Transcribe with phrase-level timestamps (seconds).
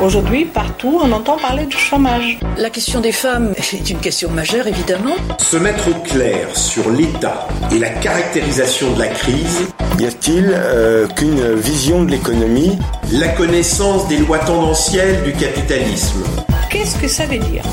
[0.00, 2.38] Aujourd'hui, partout, on entend parler du chômage.
[2.56, 5.16] La question des femmes est une question majeure, évidemment.
[5.38, 9.66] Se mettre au clair sur l'état et la caractérisation de la crise.
[9.98, 12.78] Y a-t-il euh, qu'une vision de l'économie?
[13.10, 16.22] La connaissance des lois tendancielles du capitalisme.
[16.70, 17.64] Qu'est-ce que ça veut dire?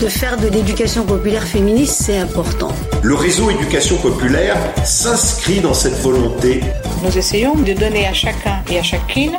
[0.00, 2.72] De faire de l'éducation populaire féministe, c'est important.
[3.02, 6.62] Le réseau éducation populaire s'inscrit dans cette volonté.
[7.04, 9.32] Nous essayons de donner à chacun et à chacune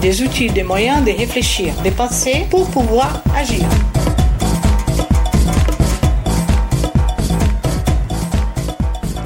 [0.00, 3.64] des outils, des moyens de réfléchir, de penser pour pouvoir agir.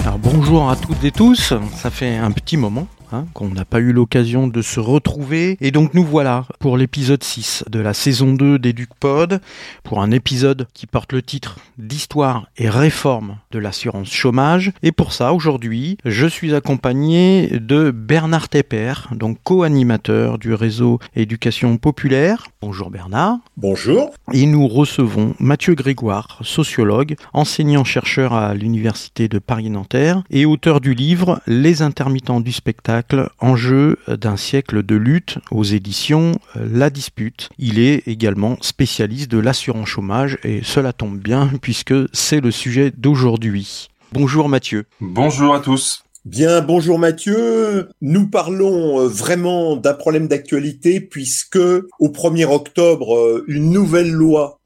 [0.04, 3.80] Alors bonjour à toutes et tous, ça fait un petit moment Hein, qu'on n'a pas
[3.80, 5.59] eu l'occasion de se retrouver.
[5.61, 9.41] Et donc nous voilà pour l'épisode 6 de la saison 2 d'EducPod,
[9.83, 14.73] pour un épisode qui porte le titre d'Histoire et réforme de l'assurance chômage.
[14.83, 21.77] Et pour ça, aujourd'hui, je suis accompagné de Bernard Tepper, donc co-animateur du réseau Éducation
[21.77, 22.47] Populaire.
[22.63, 23.38] Bonjour Bernard.
[23.59, 24.10] Bonjour.
[24.32, 31.43] Et nous recevons Mathieu Grégoire, sociologue, enseignant-chercheur à l'Université de Paris-Nanterre et auteur du livre
[31.47, 33.01] Les intermittents du spectacle
[33.40, 37.48] Enjeu d'un siècle de lutte aux éditions euh, La Dispute.
[37.58, 42.92] Il est également spécialiste de l'assurance chômage et cela tombe bien puisque c'est le sujet
[42.96, 43.88] d'aujourd'hui.
[44.12, 44.84] Bonjour Mathieu.
[45.00, 46.04] Bonjour à tous.
[46.24, 47.88] Bien, bonjour Mathieu.
[48.00, 54.60] Nous parlons euh, vraiment d'un problème d'actualité puisque au 1er octobre, euh, une nouvelle loi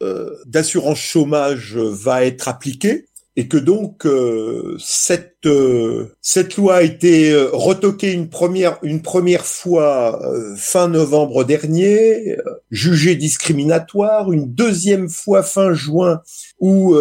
[0.44, 7.30] d'assurance chômage va être appliquée et que donc euh, cette euh, cette loi a été
[7.30, 10.20] euh, retoquée une première une première fois
[10.56, 12.36] fin novembre dernier,
[12.70, 16.22] jugée discriminatoire, une deuxième fois fin juin
[16.58, 16.96] où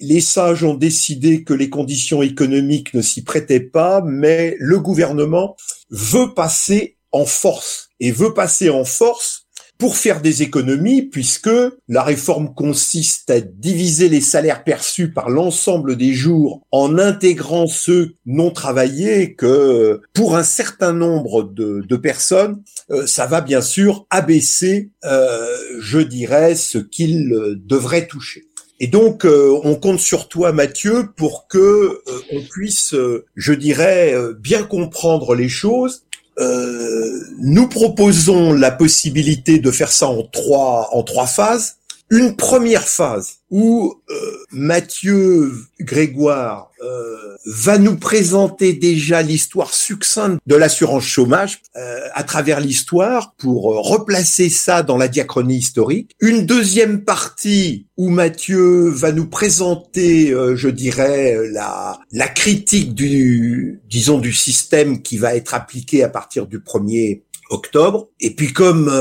[0.00, 5.56] les sages ont décidé que les conditions économiques ne s'y prêtaient pas, mais le gouvernement
[5.90, 7.90] veut passer en force.
[8.00, 9.47] Et veut passer en force
[9.78, 11.50] pour faire des économies, puisque
[11.88, 18.14] la réforme consiste à diviser les salaires perçus par l'ensemble des jours en intégrant ceux
[18.26, 24.90] non travaillés, que pour un certain nombre de, personnes, euh, ça va bien sûr abaisser,
[25.04, 25.46] euh,
[25.80, 28.46] je dirais, ce qu'ils devraient toucher.
[28.80, 32.00] Et donc, euh, on compte sur toi, Mathieu, pour que
[32.32, 32.94] on puisse,
[33.34, 36.04] je dirais, bien comprendre les choses
[36.38, 41.76] euh, nous proposons la possibilité de faire ça en trois en trois phases.
[42.10, 44.14] Une première phase où euh,
[44.50, 52.60] Mathieu Grégoire euh, va nous présenter déjà l'histoire succincte de l'assurance chômage euh, à travers
[52.60, 56.10] l'histoire pour euh, replacer ça dans la diachronie historique.
[56.20, 64.18] Une deuxième partie où Mathieu va nous présenter, je dirais, la, la critique du, disons,
[64.18, 68.10] du système qui va être appliqué à partir du premier octobre.
[68.20, 68.92] Et puis comme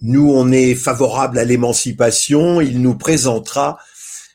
[0.00, 3.76] nous, on est favorable à l'émancipation, il nous présentera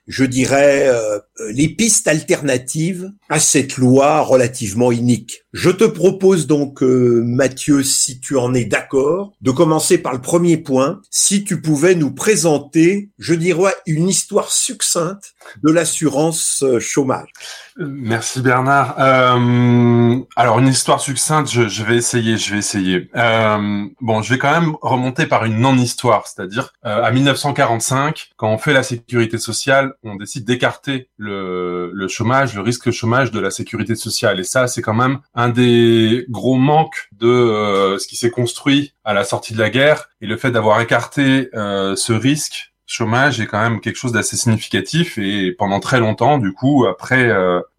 [0.08, 1.20] je dirais, euh,
[1.50, 5.42] les pistes alternatives à cette loi relativement inique.
[5.54, 10.22] Je te propose donc, euh, Mathieu, si tu en es d'accord, de commencer par le
[10.22, 11.02] premier point.
[11.10, 17.30] Si tu pouvais nous présenter, je dirais, une histoire succincte de l'assurance euh, chômage.
[17.78, 18.96] Merci Bernard.
[19.00, 23.10] Euh, alors une histoire succincte, je, vais essayer, je vais essayer.
[23.16, 28.50] Euh, bon, je vais quand même remonter par une non-histoire, c'est-à-dire euh, à 1945, quand
[28.50, 33.40] on fait la sécurité sociale, on décide d'écarter le, le chômage, le risque chômage de
[33.40, 38.08] la sécurité sociale, et ça, c'est quand même un des gros manques de euh, ce
[38.08, 41.96] qui s'est construit à la sortie de la guerre, et le fait d'avoir écarté euh,
[41.96, 45.18] ce risque chômage est quand même quelque chose d'assez significatif.
[45.18, 47.32] Et pendant très longtemps, du coup, après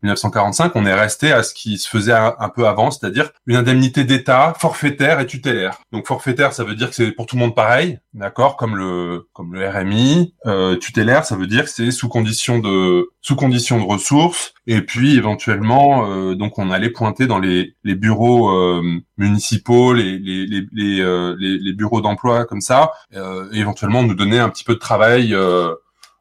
[0.03, 3.57] 1945, euh, on est resté à ce qui se faisait un, peu avant, c'est-à-dire une
[3.57, 5.81] indemnité d'État forfaitaire et tutélaire.
[5.93, 9.29] Donc forfaitaire, ça veut dire que c'est pour tout le monde pareil, d'accord, comme le
[9.33, 10.35] comme le RMI.
[10.47, 14.83] Euh, tutélaire, ça veut dire que c'est sous condition de sous condition de ressources et
[14.83, 18.83] puis éventuellement, euh, donc on allait pointer dans les les bureaux euh,
[19.17, 24.39] municipaux, les les les les, euh, les, bureaux d'emploi comme ça, et éventuellement nous donner
[24.39, 25.35] un petit peu de travail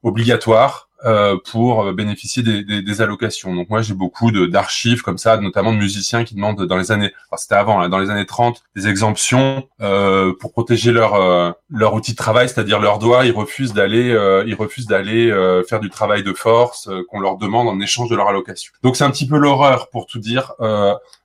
[0.03, 3.53] obligatoire euh, pour bénéficier des, des, des, allocations.
[3.55, 7.11] Donc moi j'ai beaucoup d'archives comme ça, notamment de musiciens qui demandent dans les années,
[7.29, 11.51] enfin, c'était avant, là, dans les années 30, des exemptions euh, pour protéger leur euh,
[11.69, 13.25] leur outil de travail, c'est-à-dire leurs doigts.
[13.25, 17.37] Ils refusent d'aller euh, ils refusent d'aller euh, faire du travail de force qu'on leur
[17.37, 18.71] demande en échange de leur allocation.
[18.83, 20.53] Donc c'est un petit peu l'horreur pour tout dire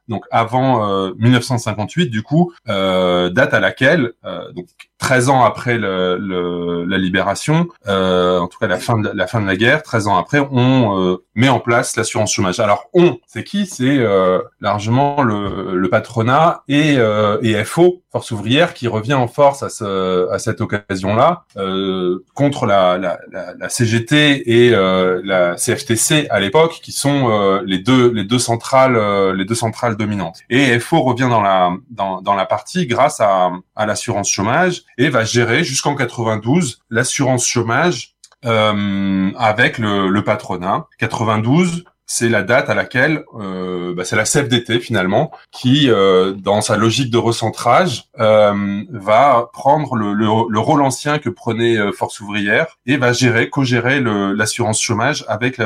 [0.08, 4.66] donc avant euh, 1958, du coup, euh, date à laquelle, euh, donc
[4.98, 9.26] 13 ans après le, le, la libération, euh, en tout cas la fin de la
[9.26, 12.60] fin de la guerre, 13 ans après, on euh, met en place l'assurance chômage.
[12.60, 13.66] Alors on, c'est qui?
[13.66, 19.28] C'est euh, largement le, le patronat et, euh, et FO, Force ouvrière, qui revient en
[19.28, 25.56] force à, ce, à cette occasion-là euh, contre la, la, la, CGT et euh, la
[25.56, 28.96] CFTC à l'époque, qui sont les deux les deux centrales
[29.34, 30.38] les deux centrales dominantes.
[30.48, 35.08] Et FO revient dans la dans, dans la partie grâce à, à l'assurance chômage et
[35.08, 38.14] va gérer jusqu'en 92 l'assurance chômage
[38.44, 40.86] euh, avec le, le, patronat.
[40.98, 46.60] 92, c'est la date à laquelle euh, bah, c'est la CFDT finalement qui, euh, dans
[46.60, 51.92] sa logique de recentrage, euh, va prendre le, le, le, rôle ancien que prenait euh,
[51.92, 55.60] Force ouvrière et va gérer, co-gérer l'assurance chômage avec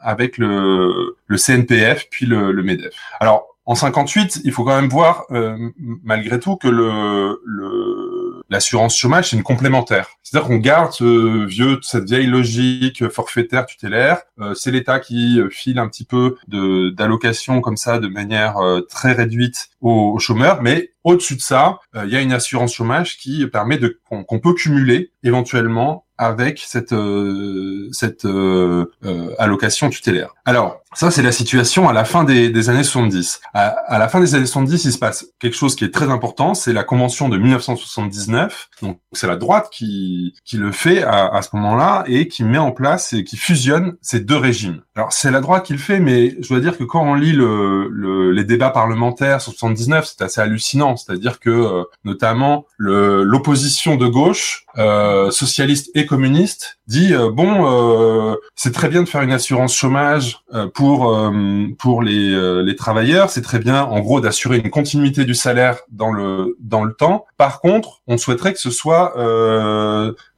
[0.00, 2.92] avec le, CNPF puis le, le Medef.
[3.20, 5.54] Alors en 58, il faut quand même voir euh,
[6.02, 7.77] malgré tout que le, le
[8.48, 10.08] l'assurance chômage c'est une complémentaire.
[10.22, 14.22] C'est-à-dire qu'on garde ce vieux, cette vieille logique forfaitaire tutélaire.
[14.40, 19.12] Euh, c'est l'État qui file un petit peu d'allocations comme ça de manière euh, très
[19.12, 23.16] réduite aux, aux, chômeurs, mais au-dessus de ça, euh, il y a une assurance chômage
[23.16, 30.34] qui permet de qu'on peut cumuler éventuellement avec cette euh, cette euh, euh, allocation tutélaire.
[30.44, 33.40] Alors ça c'est la situation à la fin des, des années 70.
[33.54, 36.10] À, à, la fin des années 70, il se passe quelque chose qui est très
[36.10, 38.68] important, c'est la convention de 1979.
[38.82, 42.58] Donc c'est la droite qui qui le fait à, à ce moment-là et qui met
[42.58, 44.82] en place et qui fusionne ces deux régimes.
[44.96, 47.32] Alors c'est la droite qui le fait, mais je dois dire que quand on lit
[47.32, 50.96] le, le les débats parlementaires sur 79, c'est assez hallucinant.
[50.98, 54.66] C'est-à-dire que notamment l'opposition de gauche,
[55.30, 60.40] socialiste et communiste dit euh, bon euh, c'est très bien de faire une assurance chômage
[60.54, 61.14] euh, pour
[61.78, 66.10] pour les les travailleurs c'est très bien en gros d'assurer une continuité du salaire dans
[66.10, 69.14] le dans le temps par contre on souhaiterait que ce soit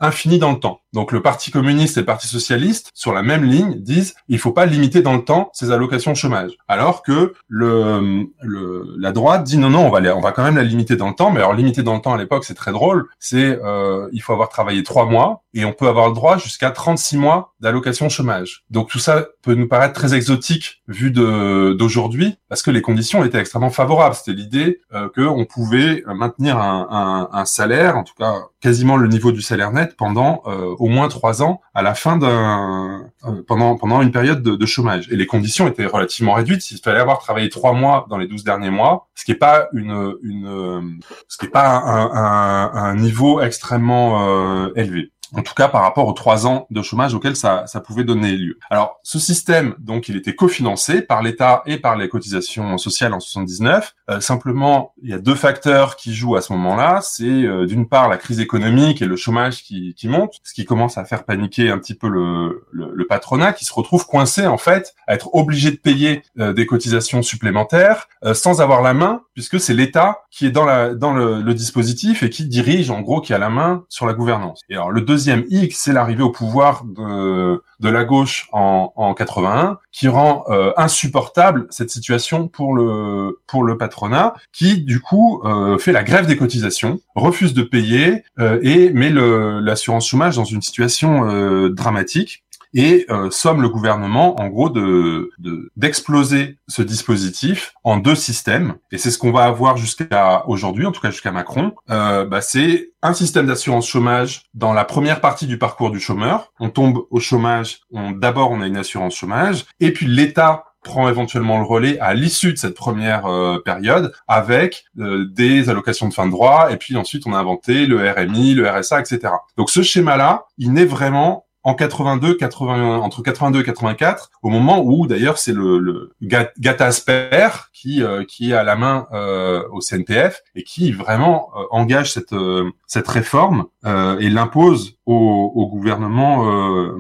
[0.01, 3.45] infini dans le temps donc le Parti communiste et le Parti socialiste, sur la même
[3.45, 6.53] ligne, disent il faut pas limiter dans le temps ces allocations chômage.
[6.67, 10.57] Alors que le, le la droite dit non non on va on va quand même
[10.57, 11.31] la limiter dans le temps.
[11.31, 13.09] Mais alors limiter dans le temps à l'époque c'est très drôle.
[13.21, 16.71] C'est euh, il faut avoir travaillé trois mois et on peut avoir le droit jusqu'à
[16.71, 18.65] 36 mois d'allocation chômage.
[18.71, 23.39] Donc tout ça peut nous paraître très exotique vu d'aujourd'hui parce que les conditions étaient
[23.39, 24.15] extrêmement favorables.
[24.15, 29.33] C'était l'idée euh, que on pouvait maintenir un, salaire, en tout cas quasiment le niveau
[29.33, 33.77] du salaire net pendant euh, au moins trois ans à la fin d'un euh, pendant
[33.77, 35.09] pendant une période de, chômage.
[35.11, 36.71] Et les conditions étaient relativement réduites.
[36.71, 39.69] Il fallait avoir travaillé trois mois dans les 12 derniers mois, ce qui est pas
[39.73, 46.07] une ce qui est pas un niveau extrêmement euh, élevé en tout cas par rapport
[46.07, 48.59] aux trois ans de chômage auxquels ça, ça pouvait donner lieu.
[48.71, 53.21] Alors, ce système, donc, il était cofinancé par l'État et par les cotisations sociales en
[53.21, 53.95] 79.
[54.11, 57.01] Euh, simplement, il y a deux facteurs qui jouent à ce moment-là.
[57.03, 60.65] C'est euh, d'une part la crise économique et le chômage qui, qui monte, ce qui
[60.65, 64.47] commence à faire paniquer un petit peu le, le, le, patronat, qui se retrouve coincé
[64.47, 68.95] en fait à être obligé de payer euh, des cotisations supplémentaires euh, sans avoir la
[68.95, 72.91] main, puisque c'est l'État qui est dans, la, dans le, le dispositif et qui dirige,
[72.91, 74.61] en gros, qui a la main sur la gouvernance.
[74.69, 78.91] Et alors, le deuxième deuxième X, c'est l'arrivée au pouvoir de, de la gauche en,
[78.97, 85.01] en 81, qui rend euh, insupportable cette situation pour le pour le patronat, qui du
[85.01, 90.37] coup euh, fait la grève des cotisations, refuse de payer euh, et met l'assurance chômage
[90.37, 92.43] dans une situation euh, dramatique
[92.75, 95.31] et euh, somme le gouvernement en gros de
[95.77, 98.75] d'exploser ce dispositif en deux systèmes.
[98.93, 101.73] Et c'est ce qu'on va avoir jusqu'à aujourd'hui en tout cas jusqu'à Macron.
[101.91, 106.53] Euh, bah, c'est un système d'assurance chômage dans la première partie du parcours du chômeur.
[106.61, 109.65] On tombe au chômage on d'abord on a une assurance chômage.
[109.81, 114.85] Et puis l'État prend éventuellement le relais à l'issue de cette première euh, période avec
[114.99, 118.55] euh, des allocations de fin de droit et puis ensuite on a inventé le RMI,
[118.55, 119.35] le RSA, etc.
[119.57, 124.83] Donc ce schéma-là, il naît vraiment en 82, 80, entre 82 et 84, au moment
[124.83, 129.81] où d'ailleurs c'est le, le Gatasper qui euh, qui est à la main euh, au
[129.81, 135.67] CNPF et qui vraiment euh, engage cette euh, cette réforme euh, et l'impose au, au,
[135.69, 136.97] gouvernement euh,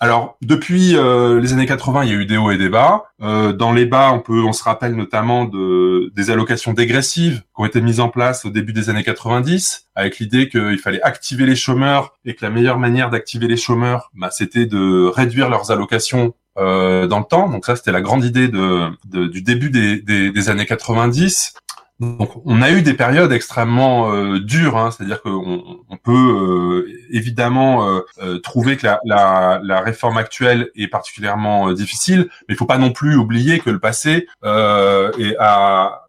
[0.00, 3.04] Alors depuis les années 80, il y a eu des hauts et des bas.
[3.20, 7.64] dans les bas, on peut on se rappelle notamment de des allocations dégressives qui ont
[7.64, 11.56] été mises en place au début des années 90 avec l'idée qu'il fallait activer les
[11.56, 16.34] chômeurs et que la meilleure manière d'activer les chômeurs, bah, c'était de réduire leurs allocations
[16.58, 17.48] euh, dans le temps.
[17.48, 21.54] Donc ça, c'était la grande idée de, de du début des, des, des, années 90.
[22.00, 26.92] Donc, on a eu des périodes extrêmement euh, dures, hein, c'est-à-dire qu'on on peut euh,
[27.10, 32.92] évidemment euh, trouver que la, réforme actuelle est particulièrement difficile, mais il faut pas non
[32.92, 35.36] plus oublier que le passé est,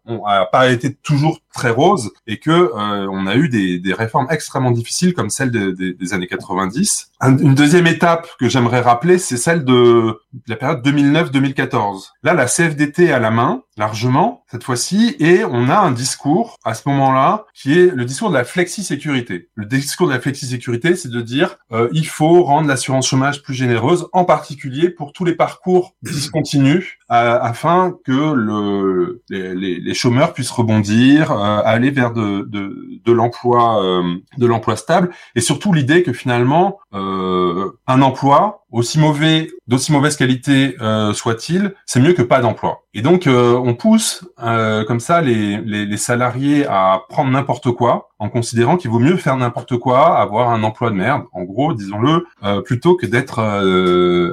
[0.06, 4.26] a, a pas été toujours très rose et que on a eu des, des, réformes
[4.30, 7.10] extrêmement difficiles comme celle des années 90.
[7.22, 12.10] une deuxième étape que j'aimerais rappeler, c'est celle de, la période 2009-2014.
[12.22, 16.74] Là, la CFDT à la main, largement cette fois-ci, et on a un discours à
[16.74, 19.48] ce moment-là qui est le discours de la flexi-sécurité.
[19.54, 23.54] Le discours de la flexi-sécurité, c'est de dire euh, il faut rendre l'assurance chômage plus
[23.54, 30.50] généreuse, en particulier pour tous les parcours discontinus, euh, afin que le, les, chômeurs puissent
[30.50, 38.60] rebondir, euh, aller vers euh, de l'emploi stable, et surtout l'idée que finalement un emploi
[38.72, 42.84] aussi mauvais, d'aussi mauvaise qualité euh, soit-il, c'est mieux que pas d'emploi.
[42.94, 48.09] Et donc euh, on pousse euh, comme ça les, les, salariés à prendre n'importe quoi
[48.20, 51.72] en considérant qu'il vaut mieux faire n'importe quoi, avoir un emploi de merde, en gros,
[51.72, 53.40] disons-le, euh, plutôt que d'être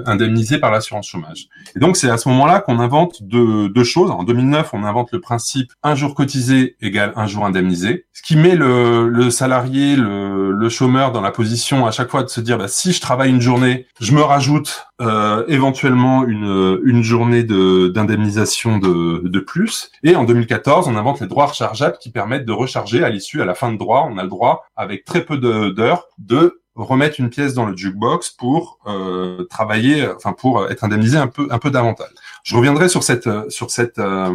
[0.05, 1.47] indemnisé par l'assurance chômage.
[1.75, 4.11] Et donc c'est à ce moment-là qu'on invente deux, choses.
[4.11, 8.35] En 2009, on invente le principe un jour cotisé égale un jour indemnisé, ce qui
[8.35, 12.57] met le, salarié, le, le chômeur dans la position à chaque fois de se dire
[12.57, 18.79] bah, si je travaille une journée, je me rajoute euh, éventuellement une, une journée d'indemnisation
[18.79, 19.91] de, de, plus.
[20.03, 23.45] Et en 2014, on invente les droits rechargeables qui permettent de recharger à l'issue, à
[23.45, 27.29] la fin de droit, on a le droit, avec très peu d'heures, de remettre une
[27.29, 31.71] pièce dans le jukebox pour euh, travailler, enfin pour être indemnisé un peu un peu
[31.71, 32.09] davantage.
[32.43, 34.31] Je reviendrai sur cette sur cette euh,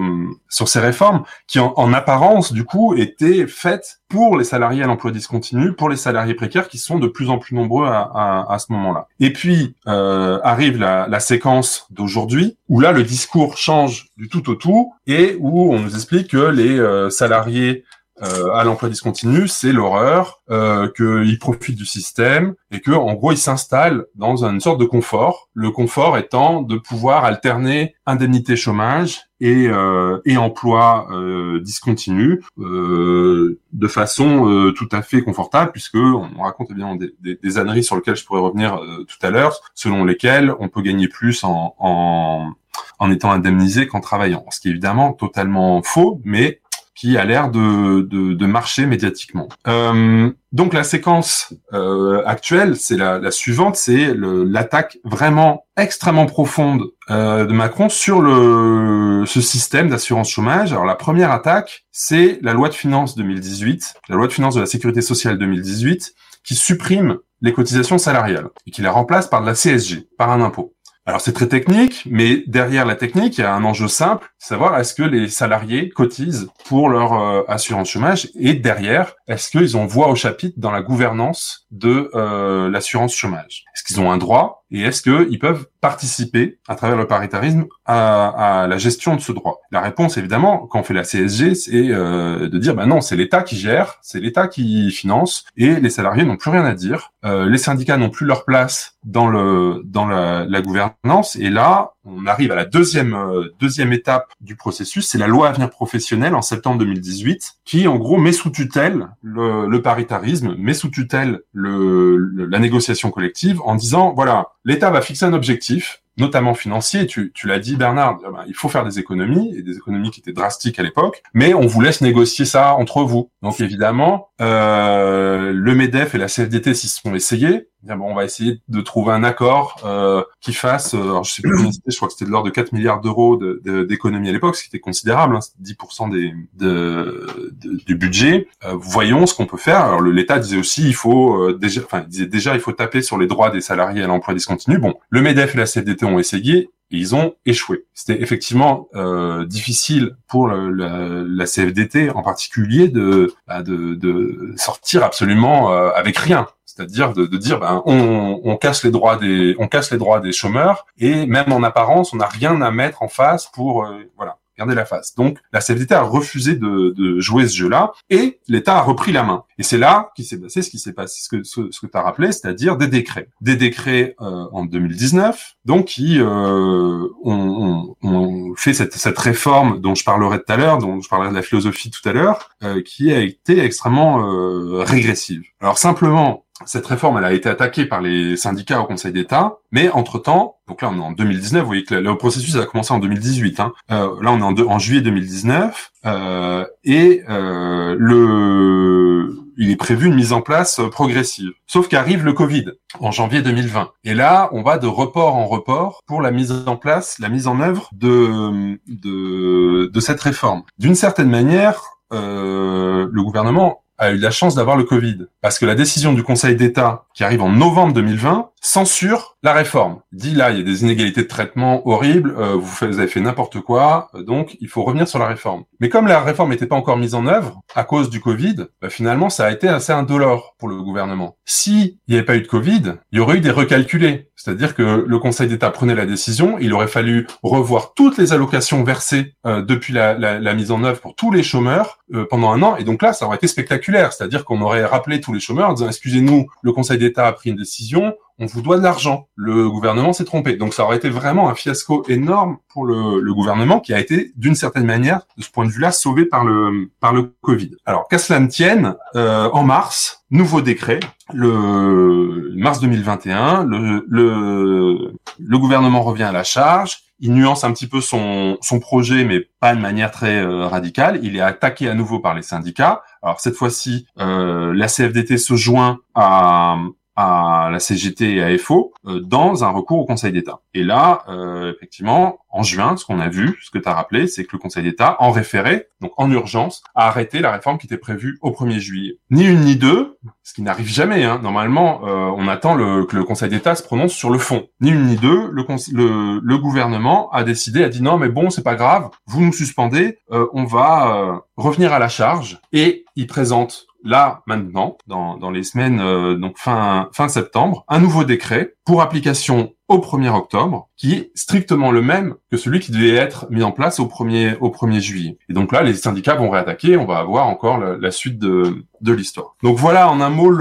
[0.49, 4.87] sur ces réformes qui en, en, apparence du coup étaient faites pour les salariés à
[4.87, 8.53] l'emploi discontinu, pour les salariés précaires qui sont de plus en plus nombreux à, à,
[8.53, 9.09] à ce moment-là.
[9.21, 14.51] Et puis euh, arrive la, la séquence d'aujourd'hui où là le discours change du tout
[14.51, 17.85] au tout et où on nous explique que les euh, salariés
[18.23, 23.33] euh, à l'emploi discontinu, c'est l'horreur, euh, qu'il profite du système et que en gros
[23.33, 25.49] il s'installe dans une sorte de confort.
[25.55, 33.59] Le confort étant de pouvoir alterner indemnité chômage et, euh, et emploi euh, discontinu euh,
[33.73, 37.85] de façon euh, tout à fait confortable puisque on raconte évidemment des, des, des âneries
[37.85, 41.75] sur lesquelles je pourrais revenir tout à l'heure, selon lesquelles on peut gagner plus en,
[41.79, 42.53] en
[42.99, 44.45] en étant indemnisé qu'en travaillant.
[44.51, 46.61] Ce qui est évidemment totalement faux, mais
[46.95, 49.49] qui a l'air de, de, de, marcher médiatiquement.
[49.67, 56.83] Euh, donc la séquence euh, actuelle, c'est la, la, suivante, c'est l'attaque vraiment extrêmement profonde
[57.11, 60.73] euh, de Macron sur le ce système d'assurance chômage.
[60.73, 64.61] Alors la première attaque, c'est la loi de finances 2018, la loi de finances de
[64.61, 69.47] la sécurité sociale 2018, qui supprime les cotisations salariales et qui les remplace par de
[69.47, 70.75] la CSG, par un impôt.
[71.05, 74.79] Alors c'est très technique, mais derrière la technique, il y a un enjeu simple, savoir
[74.79, 79.85] est-ce que les salariés cotisent pour leur euh, assurance chômage et derrière, est-ce qu'ils ont
[79.85, 83.65] voix au chapitre dans la gouvernance de euh, l'assurance chômage?
[83.75, 88.63] Est-ce qu'ils ont un droit et est-ce qu'ils peuvent participer à travers le paritarisme à,
[88.63, 89.61] à, la gestion de ce droit?
[89.71, 93.17] La réponse, évidemment, quand on fait la CSG, c'est euh, de dire, bah non, c'est
[93.17, 97.13] l'État qui gère, c'est l'État qui finance, et les salariés n'ont plus rien à dire.
[97.25, 101.37] Euh, les syndicats n'ont plus leur place dans le dans la, la, gouvernance.
[101.37, 105.49] Et là, on arrive à la deuxième euh, deuxième étape du processus, c'est la loi
[105.49, 110.75] Avenir professionnel en septembre 2018, qui en gros met sous tutelle le, le paritarisme, met
[110.75, 116.03] sous tutelle le, le, la négociation collective, en disant voilà, l'État va fixer un objectif
[116.19, 117.07] notamment financier.
[117.07, 120.11] Tu, tu l'as dit, Bernard, eh ben, il faut faire des économies, et des économies
[120.11, 123.31] qui étaient drastiques à l'époque, mais on vous laisse négocier ça entre vous.
[123.43, 127.69] Donc évidemment, euh, le MEDEF et la CFDT s'y sont essayés.
[127.83, 131.43] Bon, on va essayer de trouver un accord euh, qui fasse, euh, alors je sais
[131.43, 134.57] plus je crois que c'était de l'ordre de 4 milliards d'euros d'économies de, à l'époque,
[134.57, 137.53] ce qui était considérable, hein, 10% des, de,
[137.87, 138.49] du budget.
[138.65, 139.81] Euh, voyons ce qu'on peut faire.
[139.81, 143.03] Alors l'État disait aussi, il faut euh, déjà, enfin, il disait déjà, il faut taper
[143.03, 144.79] sur les droits des salariés à l'emploi discontinu.
[144.79, 147.87] Bon, le MEDEF et la CFDT ont essayé et ils ont échoué.
[147.95, 154.53] C'était effectivement euh, difficile pour le, la, la, CFDT en particulier de, bah, de, de,
[154.57, 156.47] sortir absolument euh, avec rien.
[156.67, 160.21] C'est-à-dire de, de, dire ben, on, on, casse les droits des on casse les droits
[160.21, 164.11] des chômeurs et même en apparence on n'a rien à mettre en face pour euh,
[164.17, 165.15] voilà La face.
[165.15, 169.23] Donc la CFDT a refusé de, de jouer ce jeu-là et l'État a repris la
[169.23, 169.45] main.
[169.59, 171.97] Et c'est là qu'il s'est passé ce qui s'est passé, ce que ce, que tu
[171.97, 178.55] as rappelé, c'est-à-dire des décrets, des décrets euh, en 2019, donc qui euh, ont, ont,
[178.57, 181.43] fait cette, cette réforme dont je parlerai tout à l'heure, dont je parlerai de la
[181.43, 185.43] philosophie tout à l'heure, euh, qui a été extrêmement euh, régressive.
[185.61, 189.91] Alors simplement, cette réforme, elle a été attaquée par les syndicats au Conseil d'État, mais
[189.91, 192.99] entre-temps, donc là on est en 2019, vous voyez que le, processus a commencé en
[192.99, 193.61] 2018.
[193.61, 193.73] Hein.
[193.91, 199.29] Euh, là on est en, juillet 2019, euh, et euh, le
[199.59, 201.53] il est prévu une mise en place progressive.
[201.67, 203.91] Sauf qu'arrive le Covid en janvier 2020.
[204.05, 207.47] Et là, on va de report en report pour la mise en place, la mise
[207.47, 210.63] en œuvre de, de, de cette réforme.
[210.79, 215.27] D'une certaine manière, euh, le gouvernement a eu la chance d'avoir le Covid.
[215.41, 220.01] Parce que la décision du Conseil d'État, qui arrive en novembre 2020, censure la réforme.
[220.13, 223.61] Dit là, il y a des inégalités de traitement horribles, euh, vous, avez fait n'importe
[223.61, 225.65] quoi, euh, donc il faut revenir sur la réforme.
[225.81, 228.89] Mais comme la réforme n'était pas encore mise en œuvre, à cause du Covid, bah,
[228.89, 231.37] finalement, ça a été assez indolore pour le gouvernement.
[231.45, 234.31] Si il n'y avait pas eu de Covid, il y aurait eu des recalculés.
[234.37, 238.85] C'est-à-dire que le Conseil d'État prenait la décision, il aurait fallu revoir toutes les allocations
[238.85, 242.63] versées euh, depuis la, la, la, mise en œuvre pour tous les chômeurs pendant un
[242.63, 244.13] an, et donc là, ça aurait été spectaculaire.
[244.13, 247.51] C'est-à-dire qu'on aurait rappelé tous les chômeurs en disant, excusez-nous, le Conseil d'État a pris
[247.51, 249.29] une décision, on vous doit de l'argent.
[249.37, 250.57] Le gouvernement s'est trompé.
[250.57, 254.57] Donc ça aurait été vraiment un fiasco énorme pour le, gouvernement qui a été d'une
[254.57, 257.77] certaine manière, de ce point de vue-là, sauvé par le par le Covid.
[257.87, 261.01] Alors qu'à cela ne tienne, euh, en mars, nouveau décret,
[261.33, 266.99] le mars 2021, le, le, le gouvernement revient à la charge.
[267.21, 271.21] Il nuance un petit peu son, son projet, mais pas de manière très euh, radicale.
[271.23, 273.03] Il est attaqué à nouveau par les syndicats.
[273.23, 276.77] Alors cette fois-ci, euh, la CFDT se joint à,
[277.17, 280.61] à la CGT et à FO euh, dans un recours au Conseil d'État.
[280.75, 284.27] Et là, euh, effectivement, en juin, ce qu'on a vu, ce que tu as rappelé,
[284.27, 287.87] c'est que le Conseil d'État, en référé, donc en urgence, a arrêté la réforme qui
[287.87, 289.19] était prévue au 1er juillet.
[289.31, 291.25] Ni une ni deux, ce qui n'arrive jamais.
[291.25, 291.41] Hein.
[291.43, 294.69] Normalement, euh, on attend le, que le Conseil d'État se prononce sur le fond.
[294.81, 298.51] Ni une ni deux, le, le, le gouvernement a décidé, a dit non, mais bon,
[298.51, 302.61] c'est pas grave, vous nous suspendez, on va revenir à la charge.
[302.73, 308.01] Et il présente là maintenant, dans, dans les semaines euh, donc fin fin septembre, un
[308.01, 312.93] nouveau décret pour application au 1er octobre, qui est strictement le même que celui qui
[312.93, 315.37] devait être mis en place au 1er, au 1er juillet.
[315.49, 319.13] Et donc là, les syndicats vont réattaquer, on va avoir encore la, suite de, de
[319.13, 319.57] l'histoire.
[319.65, 320.53] Donc voilà, en un mot,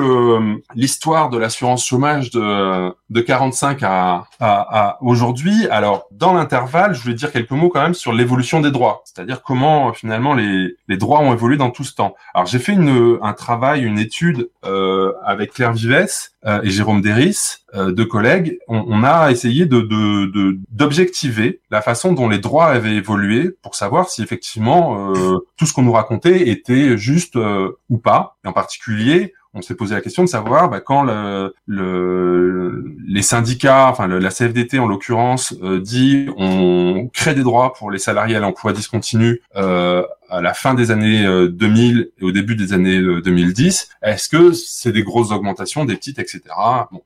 [0.74, 5.68] l'histoire de l'assurance chômage de, de 45 à, à, à aujourd'hui.
[5.70, 9.44] Alors, dans l'intervalle, je voulais dire quelques mots quand même sur l'évolution des droits, c'est-à-dire
[9.44, 12.16] comment finalement les, les droits ont évolué dans tout ce temps.
[12.34, 17.02] Alors, j'ai fait une, un travail, une étude euh, avec Claire Vives euh, et Jérôme
[17.02, 18.58] Deris, euh, deux collègues.
[18.68, 20.31] On, on a essayé de, de,
[20.70, 25.74] d'objectiver la façon dont les droits avaient évolué pour savoir si effectivement euh, tout ce
[25.74, 28.38] qu'on nous racontait était juste euh, ou pas.
[28.44, 33.22] Et en particulier, on s'est posé la question de savoir bah, quand le, le, les
[33.22, 38.36] syndicats, enfin la CFDT en l'occurrence, euh, dit on crée des droits pour les salariés
[38.36, 42.74] à l'emploi discontinu euh, à la fin des années 2000 euh, et au début des
[42.74, 46.42] années 2010, euh, est-ce que c'est des grosses augmentations, des petites, etc.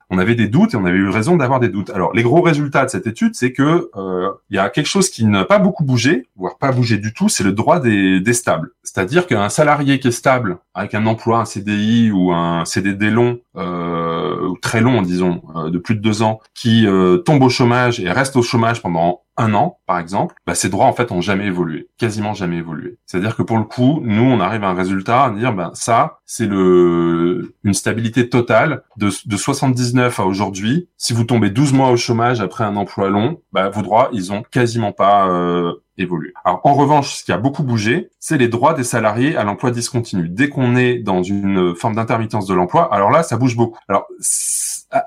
[0.09, 1.89] On avait des doutes et on avait eu raison d'avoir des doutes.
[1.89, 5.09] Alors les gros résultats de cette étude, c'est que euh, il y a quelque chose
[5.09, 8.33] qui n'a pas beaucoup bougé, voire pas bougé du tout, c'est le droit des, des
[8.33, 8.69] stables.
[8.83, 13.39] C'est-à-dire qu'un salarié qui est stable avec un emploi, un CDI ou un CDD long,
[13.57, 16.85] euh, très long, disons, de plus de deux ans, qui
[17.25, 20.85] tombe au chômage et reste au chômage pendant un an, par exemple, bah, ces droits
[20.85, 22.97] en fait ont jamais évolué, quasiment jamais évolué.
[23.05, 26.19] C'est-à-dire que pour le coup, nous, on arrive à un résultat à dire, ben ça,
[26.25, 30.89] c'est le une stabilité totale de, de 79 à aujourd'hui.
[30.97, 34.31] Si vous tombez 12 mois au chômage après un emploi long, bah, vos droits, ils
[34.31, 36.31] ont quasiment pas euh, évolué.
[36.45, 39.71] Alors en revanche, ce qui a beaucoup bougé, c'est les droits des salariés à l'emploi
[39.71, 40.29] discontinu.
[40.29, 43.79] Dès qu'on est dans une forme d'intermittence de l'emploi, alors là, ça bouge beaucoup.
[43.89, 44.07] Alors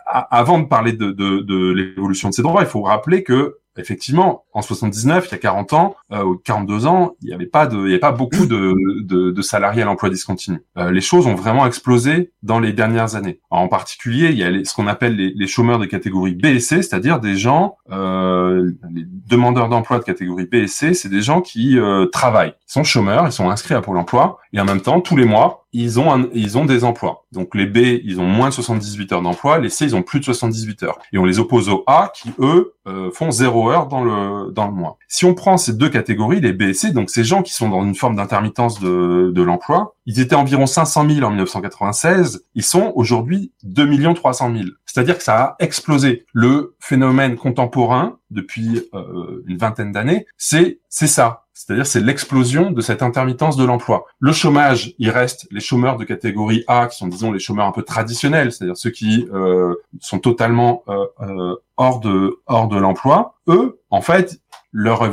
[0.06, 4.44] avant de parler de, de, de l'évolution de ces droits, il faut rappeler que effectivement,
[4.52, 7.66] en 79, il y a 40 ans, euh, ou 42 ans, il n'y avait pas
[7.66, 10.62] de, il y avait pas beaucoup de, de, de salariés à l'emploi discontinu.
[10.76, 13.40] Euh, les choses ont vraiment explosé dans les dernières années.
[13.50, 16.46] en particulier, il y a les, ce qu'on appelle les, les, chômeurs de catégorie B
[16.46, 21.08] et C, c'est-à-dire des gens, euh, les demandeurs d'emploi de catégorie B et C, c'est
[21.08, 24.60] des gens qui euh, travaillent, ils sont chômeurs, ils sont inscrits à Pôle Emploi, et
[24.60, 27.26] en même temps, tous les mois, ils ont un, ils ont des emplois.
[27.32, 30.20] Donc les B, ils ont moins de 78 heures d'emploi, les C, ils ont plus
[30.20, 30.98] de 78 heures.
[31.12, 34.66] Et on les oppose aux A qui eux euh, font zéro heure dans le dans
[34.66, 34.98] le mois.
[35.08, 37.68] Si on prend ces deux catégories, les B et C, donc ces gens qui sont
[37.68, 42.62] dans une forme d'intermittence de de l'emploi, ils étaient environ 500 000 en 1996, ils
[42.62, 44.68] sont aujourd'hui 2 300 000.
[44.86, 46.24] C'est-à-dire que ça a explosé.
[46.32, 51.44] Le phénomène contemporain depuis euh, une vingtaine d'années, c'est c'est ça.
[51.58, 54.06] C'est-à-dire c'est l'explosion de cette intermittence de l'emploi.
[54.20, 57.72] Le chômage, il reste les chômeurs de catégorie A, qui sont disons les chômeurs un
[57.72, 64.00] peu traditionnels, c'est-à-dire ceux qui euh, sont totalement euh, euh hors de l'emploi, eux, en
[64.00, 64.40] fait,
[64.72, 65.08] leur,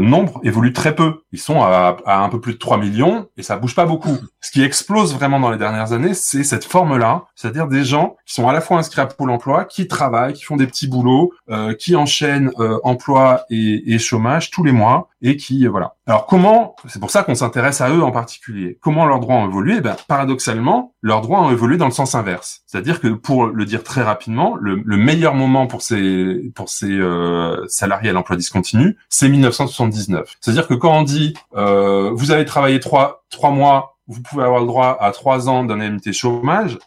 [0.00, 1.21] nombre évolue très peu.
[1.32, 4.16] Ils sont à, à, un peu plus de 3 millions et ça bouge pas beaucoup.
[4.40, 8.34] Ce qui explose vraiment dans les dernières années, c'est cette forme-là, c'est-à-dire des gens qui
[8.34, 11.32] sont à la fois inscrits à Pôle emploi, qui travaillent, qui font des petits boulots,
[11.50, 15.94] euh, qui enchaînent euh, emploi et, et, chômage tous les mois et qui, voilà.
[16.06, 19.48] Alors comment, c'est pour ça qu'on s'intéresse à eux en particulier, comment leurs droits ont
[19.48, 19.80] évolué?
[19.80, 22.62] Ben, Paradoxalement, leurs droits ont évolué dans le sens inverse.
[22.66, 26.90] C'est-à-dire que pour le dire très rapidement, le, le meilleur moment pour ces, pour ces
[26.90, 30.36] euh, salariés à l'emploi discontinu, c'est 1979.
[30.40, 31.21] C'est-à-dire que quand on dit
[31.56, 35.64] euh, vous avez travaillé trois trois mois, vous pouvez avoir le droit à trois ans
[35.64, 36.78] d'indemnité chômage.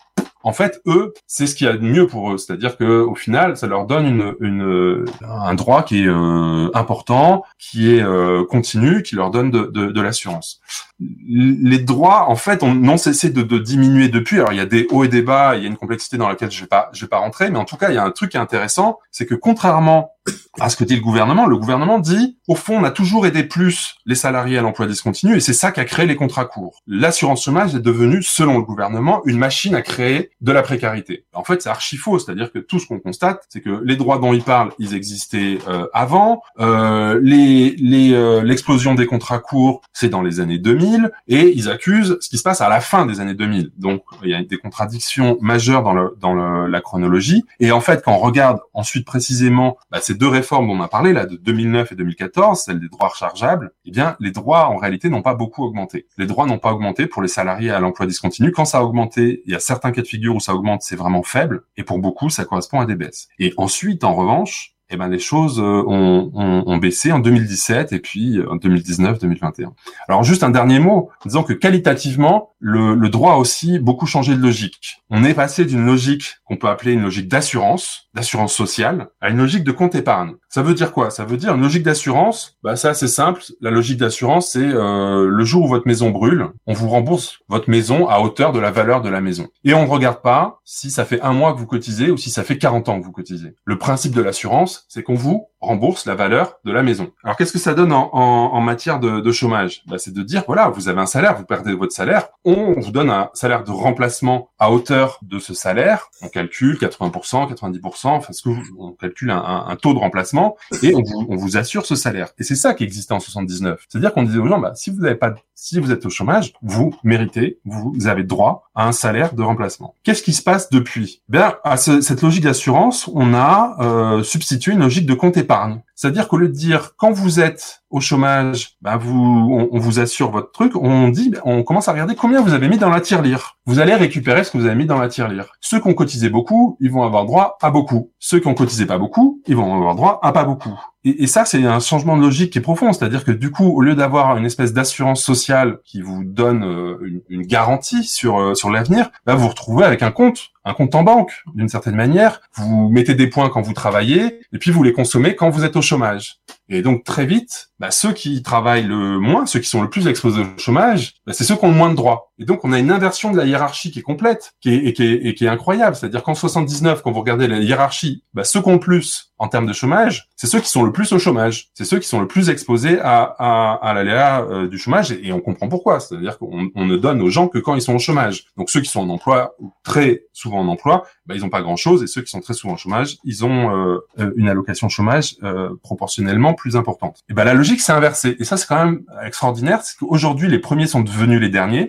[0.45, 2.38] En fait, eux, c'est ce qu'il y a de mieux pour eux.
[2.38, 7.43] C'est-à-dire que au final, ça leur donne une, une un droit qui est euh, important,
[7.58, 10.62] qui est euh, continu, qui leur donne de, de, de l'assurance.
[11.00, 14.38] Les droits, en fait, ont non cessé de, de, diminuer depuis.
[14.38, 16.30] Alors, il y a des hauts et des bas, il y a une complexité dans
[16.30, 18.36] laquelle je vais vais pas rentrer, mais en tout cas, il y a un truc
[18.36, 20.14] intéressant, c'est que contrairement
[20.59, 23.43] à ce que dit le gouvernement, le gouvernement dit, au fond, on a toujours aidé
[23.43, 26.81] plus les salariés à l'emploi discontinu, et c'est ça qui a créé les contrats courts.
[26.88, 31.25] L'assurance chômage est devenue, selon le gouvernement, une machine à créer de la précarité.
[31.33, 34.17] En fait, c'est archi faux, c'est-à-dire que tout ce qu'on constate, c'est que les droits
[34.17, 40.09] dont il parle, ils existaient euh, avant, euh, les l'explosion les, des contrats courts, c'est
[40.09, 43.19] dans les années 2000, et ils accusent ce qui se passe à la fin des
[43.19, 43.71] années 2000.
[43.77, 47.81] Donc, il y a des contradictions majeures dans, le, dans le, la chronologie, et en
[47.81, 51.36] fait, quand on regarde ensuite précisément bah, deux réformes dont on a parlé, là, de
[51.36, 55.36] 2009 et 2014, celle des droits rechargeables, eh bien, les droits, en réalité, n'ont pas
[55.36, 56.08] beaucoup augmenté.
[56.17, 58.51] Les droits n'ont pas augmenté pour les salariés à l'emploi discontinu.
[58.51, 60.95] Quand ça a augmenté, il y a certains cas de figure où ça augmente, c'est
[60.95, 63.28] vraiment faible, et pour beaucoup, ça correspond à des baisses.
[63.39, 67.91] Et ensuite, en revanche, eh ben les choses euh, ont, ont, ont, baissé en 2017
[67.91, 69.73] et puis euh, en 2019, 2021.
[70.08, 74.36] Alors juste un dernier mot, disons que qualitativement, le, le droit a aussi beaucoup changé
[74.36, 75.04] de logique.
[75.12, 79.38] On est passé d'une logique qu'on peut appeler une logique d'assurance, d'assurance sociale, à une
[79.38, 80.34] logique de compte épargne.
[80.49, 81.12] Ça veut dire quoi?
[81.12, 82.58] Ça veut dire une logique d'assurance.
[82.63, 83.43] Bah ça c'est simple.
[83.62, 87.69] La logique d'assurance, c'est euh, le jour où votre maison brûle, on vous rembourse votre
[87.69, 89.47] maison à hauteur de la valeur de la maison.
[89.63, 92.32] Et on ne regarde pas si ça fait un mois que vous cotisez ou si
[92.32, 93.54] ça fait 40 ans que vous cotisez.
[93.63, 97.12] Le principe de l'assurance, c'est qu'on vous rembourse la valeur de la maison.
[97.23, 99.84] Alors qu'est-ce que ça donne en, matière de, chômage?
[99.88, 102.91] Bah, C'est de dire, voilà, vous avez un salaire, vous perdez votre salaire, on vous
[102.91, 108.34] donne un salaire de remplacement à hauteur de ce salaire, on calcule 80%, 90%, enfin
[108.34, 111.95] ce que on calcule un, taux de remplacement et on vous, on vous, assure ce
[111.95, 112.30] salaire.
[112.39, 113.86] Et c'est ça qui existait en 79.
[113.89, 116.54] C'est-à-dire qu'on disait aux gens, bah, si vous n'avez pas, si vous êtes au chômage,
[116.62, 119.96] vous méritez, vous avez droit à un salaire de remplacement.
[120.04, 121.22] Qu'est-ce qui se passe depuis?
[121.30, 125.82] Bien, à ce, cette logique d'assurance, on a euh, substitué une logique de compte épargne.
[125.95, 130.29] C'est-à-dire qu'au lieu de dire quand vous êtes au chômage, bah vous, on, vous assure
[130.29, 133.58] votre truc, on dit, on commence à regarder combien vous avez mis dans la tirelire.
[133.65, 135.53] Vous allez récupérer ce que vous avez mis dans la tirelire.
[135.62, 138.12] Ceux qui ont cotisé beaucoup, ils vont avoir droit à beaucoup.
[138.19, 140.77] Ceux qui ont cotisé pas beaucoup, ils vont avoir droit à pas beaucoup.
[141.05, 142.91] Et, ça, c'est un changement de logique qui est profond.
[142.91, 146.97] C'est-à-dire que du coup, au lieu d'avoir une espèce d'assurance sociale qui vous donne euh,
[147.05, 150.73] une, une, garantie sur euh, sur l'avenir, bah, vous vous retrouvez avec un compte un
[150.73, 152.41] compte en banque, d'une certaine manière.
[152.56, 155.75] Vous mettez des points quand vous travaillez, et puis vous les consommez quand vous êtes
[155.75, 156.39] au chômage.
[156.67, 160.07] Et donc très vite, bah, ceux qui travaillent le moins, ceux qui sont le plus
[160.07, 162.31] exposés au chômage, bah, c'est ceux qui ont le moins de droits.
[162.38, 165.03] Et donc on a une inversion de la hiérarchie qui est complète, qui est, qui
[165.03, 165.95] est, qui est incroyable.
[165.95, 169.47] C'est-à-dire qu'en 79, quand vous regardez la hiérarchie, bah, ceux qui ont le plus en
[169.47, 171.69] termes de chômage, c'est ceux qui sont le plus au chômage.
[171.73, 175.11] C'est ceux qui sont le plus exposés à, à, à l'aléa euh, du chômage.
[175.11, 175.99] Et, on comprend pourquoi.
[175.99, 178.45] C'est-à-dire qu'on on ne donne aux gens que quand ils sont au chômage.
[178.57, 182.03] Donc ceux qui sont en emploi, très souvent en emploi, bah, ils n'ont pas grand-chose.
[182.03, 185.69] Et ceux qui sont très souvent au chômage, ils ont euh, une allocation chômage euh,
[185.83, 187.19] proportionnellement plus importante.
[187.29, 188.36] Et ben la logique s'est inversée.
[188.39, 189.82] Et ça, c'est quand même extraordinaire.
[189.84, 191.88] C'est qu'aujourd'hui, les premiers sont devenus les derniers.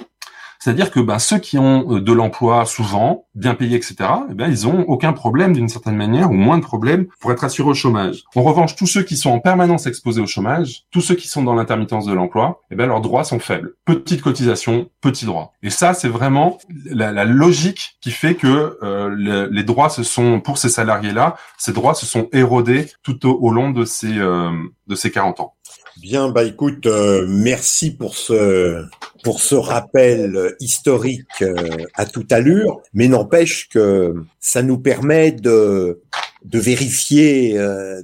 [0.59, 3.97] C'est-à-dire que ben, ceux qui ont de l'emploi souvent, bien payés, etc.,
[4.31, 7.45] eh ben, ils ont aucun problème d'une certaine manière, ou moins de problèmes, pour être
[7.45, 8.25] assurés au chômage.
[8.35, 11.43] En revanche, tous ceux qui sont en permanence exposés au chômage, tous ceux qui sont
[11.43, 13.75] dans l'intermittence de l'emploi, eh ben, leurs droits sont faibles.
[13.85, 15.53] Petite cotisation, petit droit.
[15.63, 20.41] Et ça, c'est vraiment la, logique qui fait que euh, le, les droits se sont,
[20.41, 24.51] pour ces salariés-là, ces droits se sont érodés tout au, au long de ces, euh,
[24.87, 25.56] de ces 40 ans.
[26.01, 28.85] Bien, bah écoute, euh, merci pour ce
[29.25, 31.55] pour ce rappel historique euh,
[31.95, 36.03] à toute allure, mais n'empêche que ça nous permet de
[36.47, 38.03] de vérifier, euh,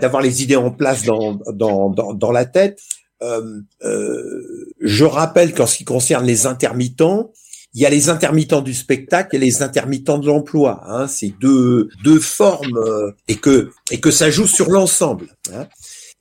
[0.00, 2.80] d'avoir les idées en place dans dans dans, dans la tête.
[3.22, 7.32] Euh, euh, je rappelle qu'en ce qui concerne les intermittents,
[7.74, 10.82] il y a les intermittents du spectacle et les intermittents de l'emploi.
[10.86, 12.80] Hein, c'est deux deux formes
[13.28, 15.28] et que et que ça joue sur l'ensemble.
[15.52, 15.66] Hein.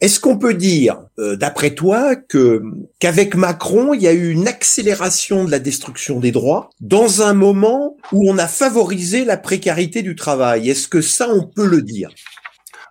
[0.01, 2.61] Est-ce qu'on peut dire, euh, d'après toi, que
[2.99, 7.33] qu'avec Macron, il y a eu une accélération de la destruction des droits dans un
[7.33, 10.69] moment où on a favorisé la précarité du travail?
[10.69, 12.09] Est-ce que ça, on peut le dire?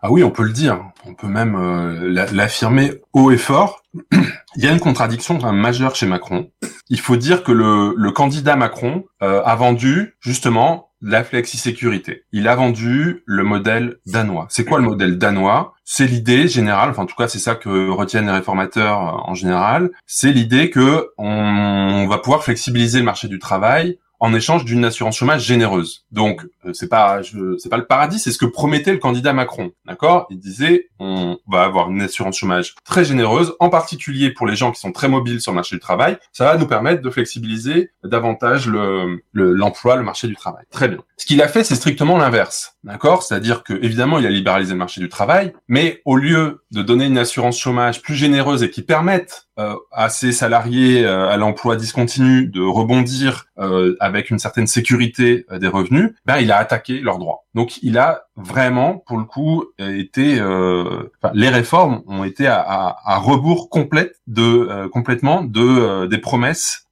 [0.07, 0.83] Ah oui, on peut le dire.
[1.07, 3.83] On peut même euh, l'affirmer haut et fort.
[4.57, 6.51] Il y a une contradiction majeure chez Macron.
[6.89, 12.25] Il faut dire que le, candidat Macron euh, a vendu justement la flexi-sécurité.
[12.33, 14.47] Il a vendu le modèle danois.
[14.49, 15.75] C'est quoi le modèle danois?
[15.85, 19.35] C'est l'idée générale, enfin en tout cas c'est ça que retiennent les réformateurs euh, en
[19.35, 24.87] général, c'est l'idée que on va pouvoir flexibiliser le marché du travail en échange d'une
[24.87, 26.07] assurance chômage généreuse.
[26.11, 27.21] Donc euh, c'est pas
[27.59, 29.73] c'est pas le paradis, c'est ce que promettait le candidat Macron.
[29.85, 30.27] D'accord?
[30.31, 34.73] Il disait on va avoir une assurance chômage très généreuse, en particulier pour les gens
[34.73, 36.17] qui sont très mobiles sur le marché du travail.
[36.33, 40.65] Ça va nous permettre de flexibiliser davantage le l'emploi, le, marché du travail.
[40.71, 40.99] Très bien.
[41.19, 42.77] Ce qu'il a fait, c'est strictement l'inverse.
[42.83, 43.23] D'accord?
[43.23, 47.05] C'est-à-dire que évidemment, il a libéralisé le marché du travail, mais au lieu de donner
[47.05, 51.77] une assurance chômage plus généreuse et qui permette euh, à ces salariés euh, à l'emploi
[51.77, 57.19] discontinu de rebondir euh, avec une certaine sécurité des revenus, ben il a attaqué leurs
[57.19, 57.45] droits.
[57.55, 60.41] Donc il a vraiment, pour le coup, été,
[61.35, 66.89] les réformes ont été à, à, rebours complète de complètement de des promesses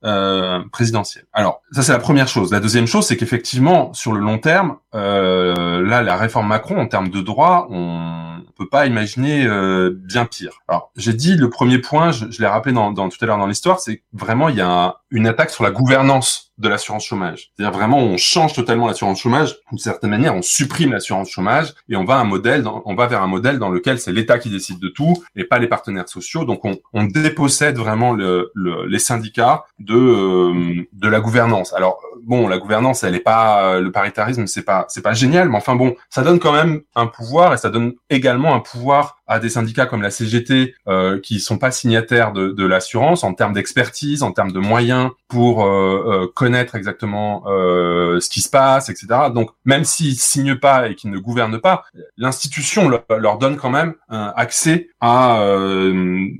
[0.70, 1.26] présidentielles.
[1.32, 2.52] Alors ça c'est la première chose.
[2.52, 7.08] La deuxième chose, c'est qu'effectivement sur le long terme, là la réforme Macron en termes
[7.08, 8.22] de droits, on
[8.62, 10.60] peut pas imaginer euh, bien pire.
[10.68, 13.46] Alors, j'ai dit le premier point, je, l'ai rappelé dans, dans, tout à l'heure dans
[13.46, 17.50] l'histoire, c'est vraiment il y a une attaque sur la gouvernance de l'assurance chômage.
[17.56, 21.96] C'est-à-dire vraiment on change totalement l'assurance chômage, d'une certaine manière on supprime l'assurance chômage et
[21.96, 24.78] on va un modèle, on va vers un modèle dans lequel c'est l'État qui décide
[24.78, 26.44] de tout et pas les partenaires sociaux.
[26.44, 31.72] Donc on, on dépossède vraiment le, le, les syndicats de euh, de la gouvernance.
[31.72, 35.56] Alors bon, la gouvernance, elle est pas le paritarisme, c'est pas c'est pas génial, mais
[35.56, 39.38] enfin bon, ça donne quand même un pouvoir et ça donne également un pouvoir à
[39.38, 43.52] des syndicats comme la CGT euh, qui sont pas signataires de, de l'assurance en termes
[43.52, 48.90] d'expertise, en termes de moyens pour euh, euh, connaître exactement euh, ce qui se passe,
[48.90, 49.06] etc.
[49.34, 51.84] Donc même s'ils signent pas et qu'ils ne gouvernent pas,
[52.18, 55.42] l'institution leur, donne quand même un accès à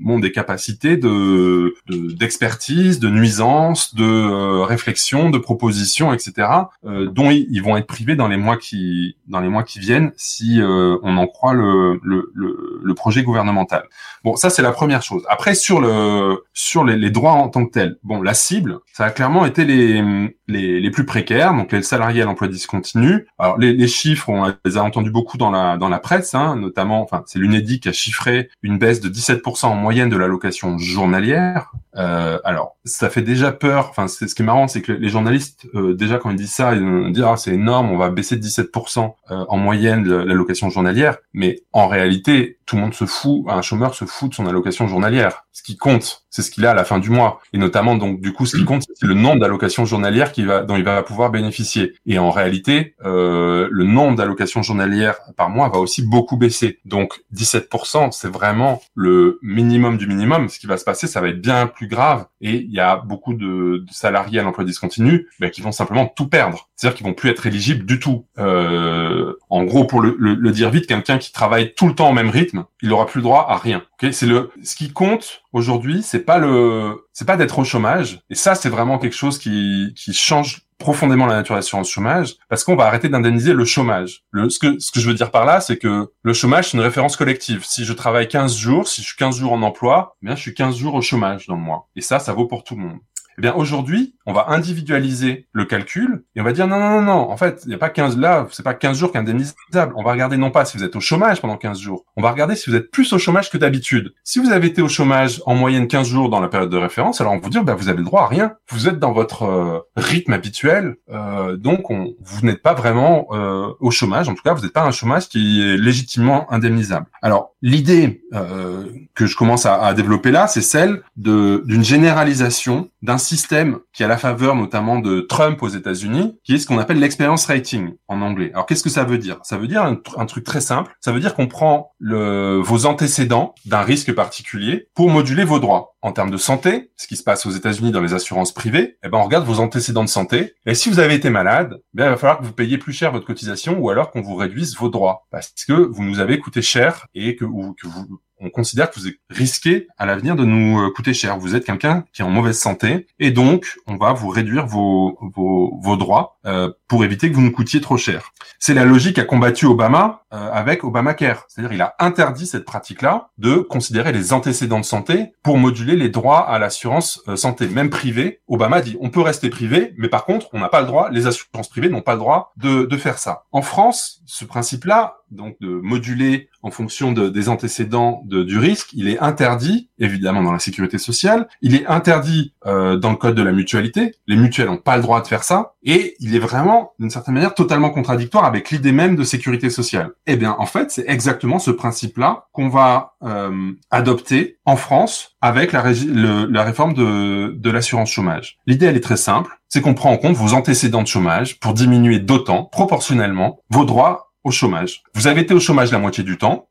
[0.01, 6.47] bon des capacités de d'expertise, de, nuisance, de réflexion, de proposition, etc.
[6.83, 10.59] dont ils, vont être privés dans les mois qui dans les mois qui viennent si
[10.61, 13.83] on en croit le, le, le le projet gouvernemental.
[14.23, 15.23] Bon, ça c'est la première chose.
[15.29, 19.11] Après sur le sur les, droits en tant que tels, bon, la cible, ça a
[19.11, 20.01] clairement été les
[20.47, 23.27] les, les plus précaires, donc les salariés à l'emploi discontinu.
[23.37, 26.55] Alors les, les chiffres, on les a entendus beaucoup dans la dans la presse, hein,
[26.55, 30.77] notamment, enfin c'est l'UNEDIC qui a chiffré une baisse de 17% en moyenne de l'allocation
[30.77, 31.71] journalière.
[31.95, 33.87] Euh, alors ça fait déjà peur.
[33.89, 36.53] Enfin, c'est ce qui est marrant, c'est que les journalistes euh, déjà quand ils disent
[36.53, 40.69] ça, ils disent ah c'est énorme, on va baisser de 17% euh, en moyenne l'allocation
[40.69, 41.17] journalière.
[41.33, 44.87] Mais en réalité, tout le monde se fout, un chômeur se fout de son allocation
[44.87, 45.45] journalière.
[45.51, 47.41] Ce qui compte, c'est ce qu'il a à la fin du mois.
[47.53, 50.63] Et notamment, donc, du coup, ce qui compte, c'est le nombre d'allocations journalières qu'il va,
[50.63, 51.93] dont il va pouvoir bénéficier.
[52.07, 56.79] Et en réalité, euh, le nombre d'allocations journalières par mois va aussi beaucoup baisser.
[56.85, 60.49] Donc, 17%, c'est vraiment le minimum du minimum.
[60.49, 62.25] Ce qui va se passer, ça va être bien plus grave.
[62.41, 66.27] Et il y a beaucoup de, salariés à l'emploi discontinu ben, qui vont simplement tout
[66.27, 66.67] perdre.
[66.75, 68.25] C'est-à-dire qu'ils vont plus être éligibles du tout.
[68.39, 72.09] Euh, en gros, pour le, le, le dire vite, quelqu'un qui travaille tout le temps
[72.09, 73.83] au même rythme, il aura plus le droit à rien.
[73.93, 78.19] Okay c'est le ce qui compte aujourd'hui, c'est pas le c'est pas d'être au chômage.
[78.29, 82.35] Et ça, c'est vraiment quelque chose qui qui change profondément la nature de l'assurance chômage
[82.49, 84.23] parce qu'on va arrêter d'indemniser le chômage.
[84.31, 86.77] Le, ce que ce que je veux dire par là, c'est que le chômage c'est
[86.77, 87.63] une référence collective.
[87.63, 90.41] Si je travaille 15 jours, si je suis 15 jours en emploi, eh bien je
[90.41, 91.87] suis 15 jours au chômage dans le mois.
[91.95, 92.99] Et ça, ça vaut pour tout le monde.
[93.37, 97.01] Eh bien, aujourd'hui, on va individualiser le calcul et on va dire non, non, non,
[97.01, 97.29] non.
[97.29, 99.93] En fait, il n'y a pas 15 là, c'est pas 15 jours qu'indemnisable.
[99.95, 102.05] On va regarder non pas si vous êtes au chômage pendant 15 jours.
[102.15, 104.13] On va regarder si vous êtes plus au chômage que d'habitude.
[104.23, 107.21] Si vous avez été au chômage en moyenne 15 jours dans la période de référence,
[107.21, 108.53] alors on vous dire, bah, vous avez le droit à rien.
[108.69, 110.95] Vous êtes dans votre euh, rythme habituel.
[111.11, 114.29] Euh, donc, on, vous n'êtes pas vraiment euh, au chômage.
[114.29, 117.07] En tout cas, vous n'êtes pas un chômage qui est légitimement indemnisable.
[117.21, 123.17] Alors, l'idée euh, que je commence à, à développer là, c'est celle d'une généralisation d'un
[123.23, 126.99] système qui a la faveur notamment de Trump aux États-Unis, qui est ce qu'on appelle
[126.99, 128.51] l'experience rating en anglais.
[128.53, 129.39] Alors qu'est-ce que ça veut dire?
[129.43, 130.95] Ça veut dire un, truc très simple.
[130.99, 135.95] Ça veut dire qu'on prend vos antécédents d'un risque particulier pour moduler vos droits.
[136.01, 139.09] En termes de santé, ce qui se passe aux États-Unis dans les assurances privées, eh
[139.09, 140.53] ben on regarde vos antécédents de santé.
[140.65, 143.13] Et si vous avez été malade, ben il va falloir que vous payiez plus cher
[143.13, 146.61] votre cotisation ou alors qu'on vous réduise vos droits parce que vous nous avez coûté
[146.61, 150.91] cher et que, que vous on considère que vous risquez à l'avenir de nous euh,
[150.91, 151.37] coûter cher.
[151.37, 155.17] Vous êtes quelqu'un qui est en mauvaise santé et donc on va vous réduire vos,
[155.35, 158.33] vos, vos droits euh, pour éviter que vous nous coûtiez trop cher.
[158.59, 161.45] C'est la logique qu'a combattu Obama euh, avec Obamacare.
[161.47, 166.09] C'est-à-dire il a interdit cette pratique-là de considérer les antécédents de santé pour moduler les
[166.09, 168.41] droits à l'assurance euh, santé, même privée.
[168.47, 171.27] Obama dit on peut rester privé, mais par contre on n'a pas le droit, les
[171.27, 173.45] assurances privées n'ont pas le droit de, de faire ça.
[173.51, 178.89] En France, ce principe-là, donc de moduler en fonction de, des antécédents de, du risque,
[178.93, 183.35] il est interdit, évidemment dans la sécurité sociale, il est interdit euh, dans le code
[183.35, 186.39] de la mutualité, les mutuelles n'ont pas le droit de faire ça, et il est
[186.39, 190.11] vraiment, d'une certaine manière, totalement contradictoire avec l'idée même de sécurité sociale.
[190.25, 195.73] Eh bien, en fait, c'est exactement ce principe-là qu'on va euh, adopter en France avec
[195.73, 198.57] la, le, la réforme de, de l'assurance chômage.
[198.65, 201.73] L'idée, elle est très simple, c'est qu'on prend en compte vos antécédents de chômage pour
[201.73, 205.03] diminuer d'autant, proportionnellement, vos droits au chômage.
[205.15, 206.69] Vous avez été au chômage la moitié du temps,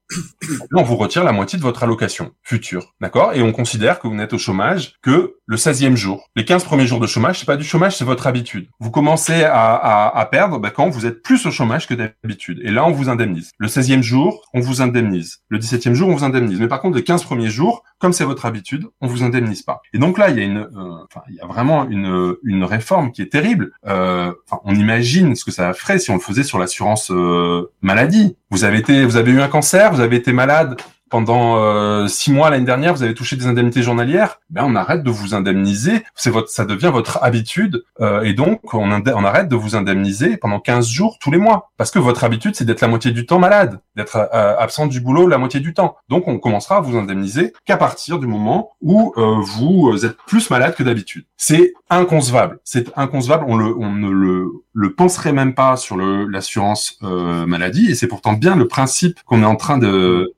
[0.75, 3.33] on vous retire la moitié de votre allocation future, d'accord?
[3.35, 6.29] Et on considère que vous n'êtes au chômage que le 16e jour.
[6.37, 8.69] Les 15 premiers jours de chômage, c'est pas du chômage, c'est votre habitude.
[8.81, 12.61] Vous commencez à, à, à perdre bah, quand vous êtes plus au chômage que d'habitude.
[12.62, 13.51] Et là, on vous indemnise.
[13.59, 15.38] Le 16e jour, on vous indemnise.
[15.49, 16.59] Le 17e jour, on vous indemnise.
[16.59, 19.81] Mais par contre, les 15 premiers jours, comme c'est votre habitude, on vous indemnise pas.
[19.93, 23.12] Et donc là, il y a une, euh, il y a vraiment une, une réforme
[23.12, 23.73] qui est terrible.
[23.87, 24.33] Euh,
[24.65, 28.37] on imagine ce que ça ferait si on le faisait sur l'assurance euh, maladie.
[28.51, 30.81] Vous avez été, vous avez eu un cancer, vous avez été malade,
[31.12, 35.03] pendant euh, six mois l'année dernière, vous avez touché des indemnités journalières, ben on arrête
[35.03, 36.05] de vous indemniser.
[36.14, 40.38] C'est votre, ça devient votre habitude, euh, et donc on, on, arrête de vous indemniser
[40.38, 43.27] pendant 15 jours tous les mois, parce que votre habitude c'est d'être la moitié du
[43.27, 45.96] temps malade, d'être euh, absent du boulot la moitié du temps.
[46.09, 50.48] Donc on commencera à vous indemniser qu'à partir du moment où euh, vous êtes plus
[50.48, 51.27] malade que d'habitude.
[51.37, 52.59] C'est inconcevable.
[52.64, 53.44] C'est inconcevable.
[53.48, 58.07] On le, on ne le, le penserait même pas sur l'assurance euh, maladie, et c'est
[58.07, 60.33] pourtant bien le principe qu'on est en train de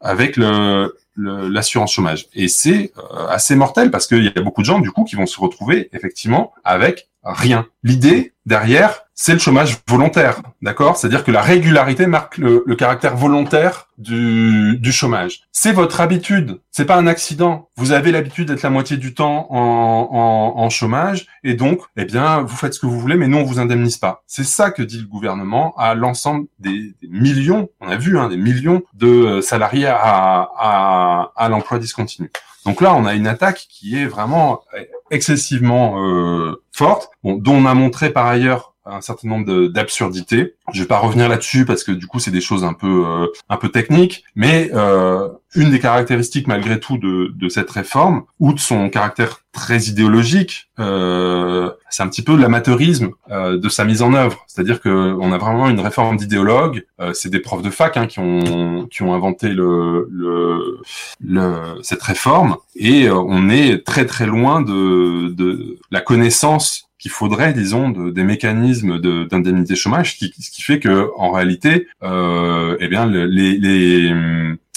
[0.00, 0.38] avec
[1.16, 2.26] l'assurance chômage.
[2.34, 5.16] Et c'est euh, assez mortel parce qu'il y a beaucoup de gens du coup qui
[5.16, 7.66] vont se retrouver effectivement avec rien.
[7.82, 10.96] L'idée derrière, c'est le chômage volontaire, d'accord?
[10.96, 15.44] C'est-à-dire que la régularité marque le, le caractère volontaire du, du chômage.
[15.52, 17.70] C'est votre habitude, c'est pas un accident.
[17.78, 22.04] Vous avez l'habitude d'être la moitié du temps en, en, en, chômage, et donc, eh
[22.04, 24.22] bien, vous faites ce que vous voulez, mais nous on vous indemnise pas.
[24.26, 28.36] C'est ça que dit le gouvernement à l'ensemble des, millions, on a vu, hein, des
[28.36, 32.30] millions de salariés à, à, à l'emploi discontinu.
[32.66, 34.60] Donc là, on a une attaque qui est vraiment
[35.10, 40.54] excessivement euh, forte, bon, dont on a montré par ailleurs un certain nombre d'absurdités.
[40.72, 43.26] Je vais pas revenir là-dessus parce que du coup c'est des choses un peu euh,
[43.48, 48.60] un peu techniques, mais euh, une des caractéristiques malgré tout de, de cette réforme, outre
[48.60, 54.12] son caractère très idéologique, euh, c'est un petit peu l'amateurisme euh, de sa mise en
[54.12, 54.44] œuvre.
[54.46, 56.84] C'est-à-dire que on a vraiment une réforme d'idéologue.
[57.00, 60.80] Euh, c'est des profs de fac hein, qui ont qui ont inventé le, le,
[61.24, 67.12] le cette réforme et euh, on est très très loin de de la connaissance qu'il
[67.12, 72.76] faudrait, disons, de, des mécanismes d'indemnité chômage, qui, ce qui fait que, en réalité, euh,
[72.80, 74.12] eh bien, les, les,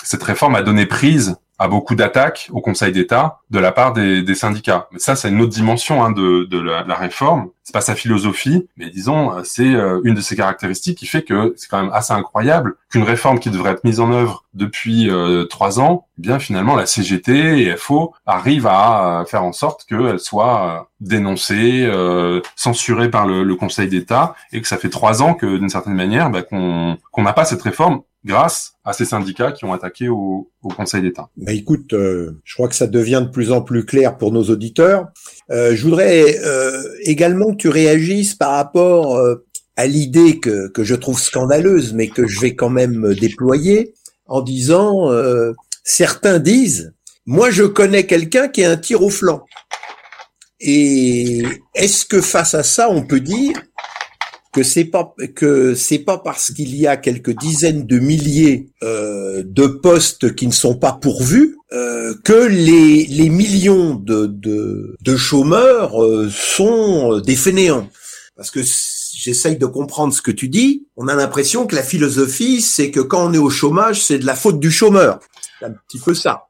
[0.04, 4.36] cette réforme a donné prise à beaucoup d'attaques au Conseil d'État de la part des,
[4.36, 4.88] syndicats.
[4.92, 7.50] Mais ça, c'est une autre dimension hein, de, la, réforme.
[7.64, 11.54] C'est pas sa philosophie, mais disons, c'est euh, une de ses caractéristiques qui fait que
[11.58, 15.46] c'est quand même assez incroyable qu'une réforme qui devrait être mise en œuvre depuis euh,
[15.46, 20.20] trois ans, eh bien finalement la CGT et FO arrivent à faire en sorte qu'elle
[20.20, 25.34] soit euh, dénoncée, euh, censurée par le, Conseil d'État, et que ça fait trois ans
[25.34, 29.66] que d'une certaine manière, bah, qu'on n'a pas cette réforme grâce à ces syndicats qui
[29.66, 31.30] ont attaqué au, au Conseil d'État.
[31.38, 34.44] Bah écoute, euh, je crois que ça devient de plus en plus clair pour nos
[34.44, 35.08] auditeurs.
[35.52, 39.46] Euh, je voudrais euh, également que tu réagisses par rapport euh,
[39.78, 43.94] à l'idée que, que je trouve scandaleuse, mais que je vais quand même déployer,
[44.26, 45.54] en disant, euh,
[45.84, 46.94] certains disent,
[47.26, 49.46] moi je connais quelqu'un qui a un tir au flanc.
[50.60, 53.54] Et est-ce que face à ça, on peut dire
[54.52, 59.44] que c'est pas que c'est pas parce qu'il y a quelques dizaines de milliers euh,
[59.46, 65.16] de postes qui ne sont pas pourvus euh, que les, les millions de, de, de
[65.16, 67.90] chômeurs euh, sont des fainéants.
[68.36, 68.62] Parce que
[69.14, 70.88] j'essaye de comprendre ce que tu dis.
[70.96, 74.26] On a l'impression que la philosophie, c'est que quand on est au chômage, c'est de
[74.26, 75.20] la faute du chômeur.
[75.60, 76.46] C'est un petit peu ça.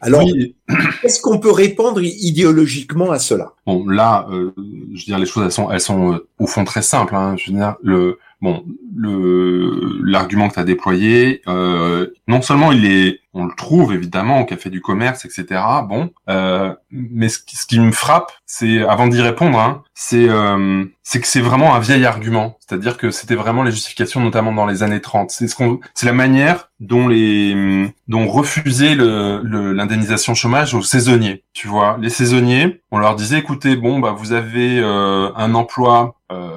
[0.00, 0.54] Alors, oui.
[1.02, 3.52] est-ce qu'on peut répondre idéologiquement à cela?
[3.66, 6.64] Bon, là, euh, je veux dire, les choses, elles sont, elles sont euh, au fond
[6.64, 7.14] très simples.
[7.14, 7.36] Hein.
[7.36, 12.84] Je veux dire, le, bon, le, l'argument que tu as déployé, euh, non seulement il
[12.84, 15.60] est, on le trouve évidemment au café du commerce, etc.
[15.88, 20.28] Bon, euh, mais ce qui, ce qui me frappe, c'est avant d'y répondre, hein, c'est
[20.28, 22.56] euh, que c'est vraiment un vieil argument.
[22.60, 25.30] C'est-à-dire que c'était vraiment les justifications, notamment dans les années 30.
[25.30, 31.44] C'est ce qu'on, c'est la manière dont les dont refusait le, l'indemnisation chômage aux saisonniers.
[31.52, 36.16] Tu vois, les saisonniers, on leur disait, écoutez, bon, bah vous avez euh, un emploi.
[36.32, 36.55] Euh,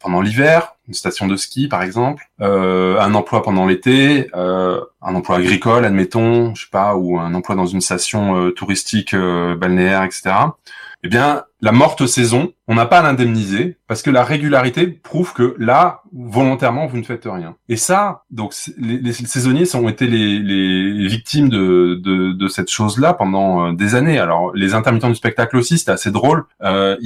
[0.00, 5.14] pendant l'hiver, une station de ski par exemple, euh, un emploi pendant l'été, euh, un
[5.14, 10.04] emploi agricole, admettons, je sais pas, ou un emploi dans une station euh, touristique balnéaire,
[10.04, 10.34] etc
[11.04, 15.32] eh bien, la morte saison, on n'a pas à l'indemniser parce que la régularité prouve
[15.32, 17.54] que là, volontairement, vous ne faites rien.
[17.68, 23.94] Et ça, donc, les, saisonniers ont été les, victimes de, cette chose-là pendant euh, des
[23.94, 24.18] années.
[24.18, 26.44] Alors, les intermittents du spectacle aussi, c'était assez drôle.
[26.62, 26.96] Euh,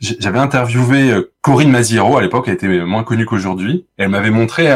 [0.00, 3.86] J'avais interviewé euh, Corinne Maziero à l'époque, elle était moins connue qu'aujourd'hui.
[3.98, 4.68] Elle m'avait montré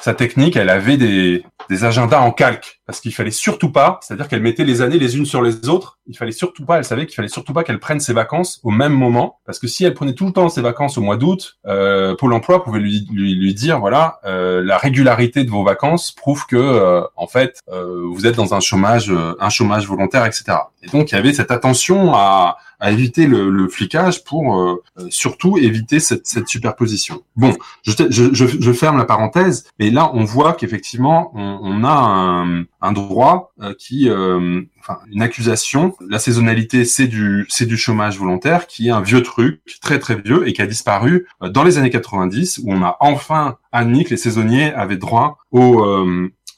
[0.00, 4.28] sa technique, elle avait des, des agendas en calque parce qu'il fallait surtout pas, c'est-à-dire
[4.28, 5.98] qu'elle mettait les années les unes sur les autres.
[6.06, 8.70] Il fallait surtout pas, elle savait qu'il fallait surtout pas qu'elle prenne ses vacances au
[8.70, 11.56] même moment parce que si elle prenait tout le temps ses vacances au mois d'août,
[11.66, 16.12] euh, Pôle Emploi pouvait lui, lui, lui dire voilà euh, la régularité de vos vacances
[16.12, 20.26] prouve que euh, en fait euh, vous êtes dans un chômage euh, un chômage volontaire
[20.26, 20.44] etc.
[20.82, 24.82] Et donc il y avait cette attention à à éviter le, le flicage pour euh,
[25.08, 27.22] surtout éviter cette, cette, superposition.
[27.36, 32.44] Bon, je, je, je, ferme la parenthèse, et là on voit qu'effectivement on, on, a
[32.80, 35.94] un, un droit euh, qui, euh, enfin une accusation.
[36.08, 40.16] La saisonnalité c'est du c'est du chômage volontaire qui est un vieux truc très très
[40.16, 44.10] vieux et qui a disparu dans les années 90 où on a enfin admis que
[44.10, 45.84] les saisonniers avaient droit au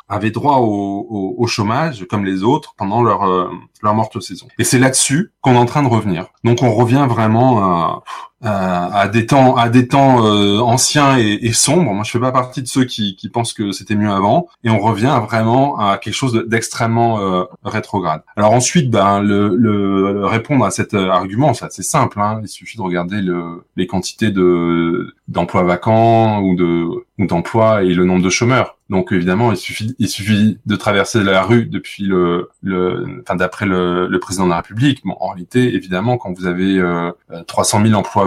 [0.09, 3.49] avaient droit au, au, chômage comme les autres pendant leur euh,
[3.83, 4.47] leur morte saison.
[4.59, 6.27] Et c'est là-dessus qu'on est en train de revenir.
[6.45, 8.03] Donc on revient vraiment à,
[8.45, 11.93] à, des temps à des temps euh, anciens et, et, sombres.
[11.93, 14.49] Moi, je fais pas partie de ceux qui, qui pensent que c'était mieux avant.
[14.65, 18.23] Et on revient vraiment à quelque chose d'extrêmement euh, rétrograde.
[18.37, 22.21] Alors ensuite, ben le, le, répondre à cet argument, c'est assez simple.
[22.21, 22.41] Hein.
[22.43, 26.87] Il suffit de regarder le, les quantités de d'emplois vacants ou de
[27.19, 28.77] ou d'emplois et le nombre de chômeurs.
[28.91, 33.65] Donc évidemment, il suffit, il suffit de traverser la rue depuis le, le enfin d'après
[33.65, 35.01] le, le, président de la République.
[35.05, 37.11] Bon, en réalité, évidemment, quand vous avez euh,
[37.47, 38.27] 300 000 emplois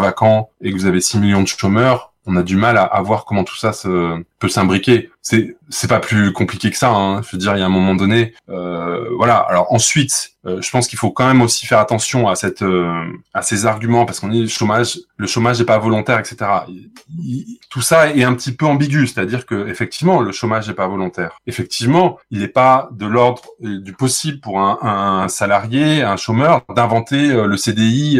[0.62, 3.26] et que vous avez 6 millions de chômeurs, on a du mal à, à voir
[3.26, 5.10] comment tout ça se, peut s'imbriquer.
[5.22, 6.89] C'est c'est pas plus compliqué que ça.
[6.89, 7.22] Hein.
[7.22, 9.38] Je veux dire, il y a un moment donné, euh, voilà.
[9.38, 13.03] Alors ensuite, euh, je pense qu'il faut quand même aussi faire attention à cette euh,
[13.34, 16.38] à ces arguments parce qu'on est le chômage, le chômage n'est pas volontaire, etc.
[17.70, 21.38] tout ça est un petit peu ambigu, c'est-à-dire que effectivement, le chômage n'est pas volontaire.
[21.47, 26.62] Effectivement, il n'est pas de l'ordre euh, du possible pour un, un salarié, un chômeur,
[26.74, 28.20] d'inventer le CDI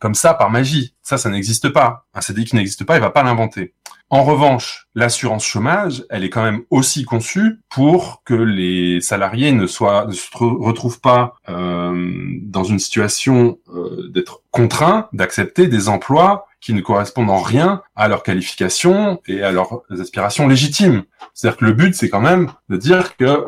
[0.00, 0.94] comme ça par magie.
[1.02, 2.06] Ça, ça n'existe pas.
[2.14, 3.74] Un CDI qui n'existe pas, il va pas l'inventer.
[4.12, 9.68] En revanche, l'assurance chômage, elle est quand même aussi conçue pour que les salariés ne
[9.68, 16.48] soient ne se retrouvent pas euh, dans une situation euh, d'être contraints d'accepter des emplois
[16.60, 21.04] qui ne correspondent en rien à leurs qualifications et à leurs aspirations légitimes.
[21.32, 23.46] C'est-à-dire que le but, c'est quand même de dire que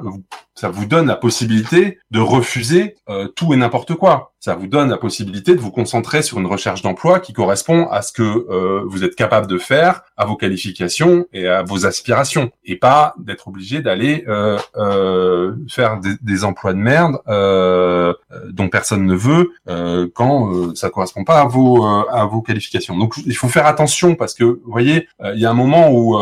[0.54, 4.32] ça vous donne la possibilité de refuser euh, tout et n'importe quoi.
[4.44, 8.02] Ça vous donne la possibilité de vous concentrer sur une recherche d'emploi qui correspond à
[8.02, 12.50] ce que euh, vous êtes capable de faire, à vos qualifications et à vos aspirations,
[12.64, 18.14] et pas d'être obligé d'aller euh, euh faire des, des, emplois de merde euh,
[18.48, 19.52] dont personne ne veut
[20.14, 22.98] quand ça correspond pas à vos à vos qualifications.
[22.98, 26.16] Donc il faut faire attention parce que vous voyez, il y a un moment où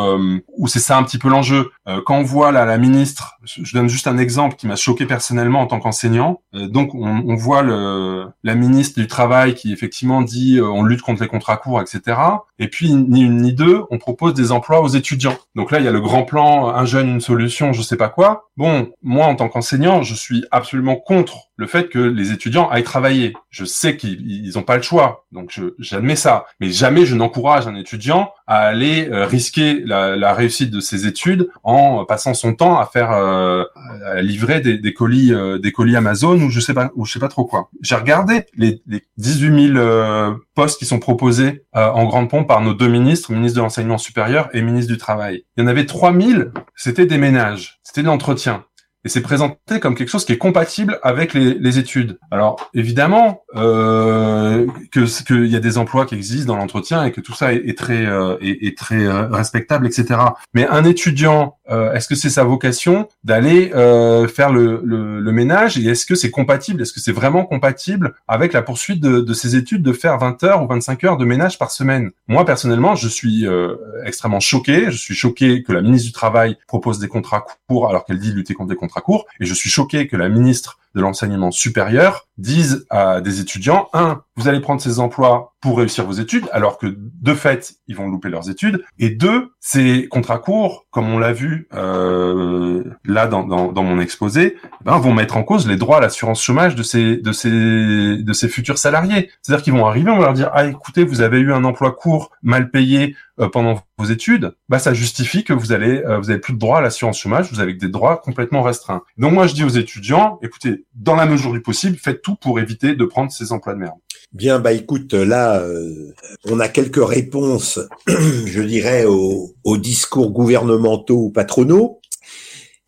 [0.58, 1.70] où c'est ça un petit peu l'enjeu.
[2.04, 5.60] quand on voit là la ministre, je donne juste un exemple qui m'a choqué personnellement
[5.60, 6.42] en tant qu'enseignant.
[6.54, 11.22] Euh, donc on, voit la ministre du travail qui effectivement dit euh, on lutte contre
[11.22, 12.18] les contrats courts, etc.
[12.60, 15.36] Et puis ni une ni deux, on propose des emplois aux étudiants.
[15.56, 18.10] Donc là il y a le grand plan un jeune une solution, je sais pas
[18.10, 18.50] quoi.
[18.56, 22.84] Bon, moi en tant qu'enseignant, je suis absolument contre le fait que les étudiants aillent
[22.84, 23.34] travailler.
[23.48, 26.46] Je sais qu'ils n'ont pas le choix, donc j'admets ça.
[26.60, 31.48] Mais jamais je n'encourage un étudiant à aller euh, risquer la, réussite de ses études
[31.64, 33.64] en passant son temps à faire euh,
[34.06, 37.18] à livrer des, colis euh, des colis Amazon ou je sais pas ou je sais
[37.18, 37.70] pas trop quoi.
[37.80, 42.60] J'ai regardé les, les 18 000 euh, postes qui sont proposés en grande pompe par
[42.60, 45.46] nos deux ministres, ministre de l'enseignement supérieur et ministre du travail.
[45.56, 46.42] Il y en avait 3 000,
[46.76, 48.66] c'était des ménages, c'était de l'entretien
[49.04, 52.18] et c'est présenté comme quelque chose qui est compatible avec les, études.
[52.30, 57.20] Alors évidemment euh, que qu'il y a des emplois qui existent dans l'entretien et que
[57.20, 60.20] tout ça est, très euh, est, est, très euh, respectable, etc.
[60.52, 65.78] Mais un étudiant euh, est-ce que c'est sa vocation d'aller euh, faire le, le, ménage
[65.78, 69.54] et est-ce que c'est compatible, est-ce que c'est vraiment compatible avec la poursuite de, ses
[69.54, 72.10] études de faire 20 heures ou 25 heures de ménage par semaine?
[72.26, 74.90] Moi personnellement, je suis euh, extrêmement choqué.
[74.90, 78.32] Je suis choqué que la ministre du Travail propose des contrats courts alors qu'elle dit
[78.32, 82.26] lutter contre les contrats courts et je suis choqué que la ministre de l'enseignement supérieur
[82.38, 86.78] disent à des étudiants, un, vous allez prendre ces emplois pour réussir vos études, alors
[86.78, 88.82] que de fait, ils vont louper leurs études.
[88.98, 94.00] Et deux, ces contrats courts, comme on l'a vu euh, là dans, dans, dans, mon
[94.00, 97.50] exposé, ben, vont mettre en cause les droits à l'assurance chômage de ces, de ces,
[97.50, 99.30] de ces futurs salariés.
[99.42, 101.92] C'est-à-dire qu'ils vont arriver, on va leur dire, ah écoutez, vous avez eu un emploi
[101.92, 103.14] court, mal payé
[103.48, 106.78] pendant vos études, bah ça justifie que vous allez, euh, vous avez plus de droits
[106.78, 109.02] à l'assurance chômage, vous avez des droits complètement restreints.
[109.16, 112.60] Donc moi je dis aux étudiants, écoutez, dans la mesure du possible, faites tout pour
[112.60, 113.98] éviter de prendre ces emplois de merde.
[114.32, 116.14] Bien, bah écoute, là, euh,
[116.44, 122.00] on a quelques réponses, je dirais, aux, discours gouvernementaux ou patronaux.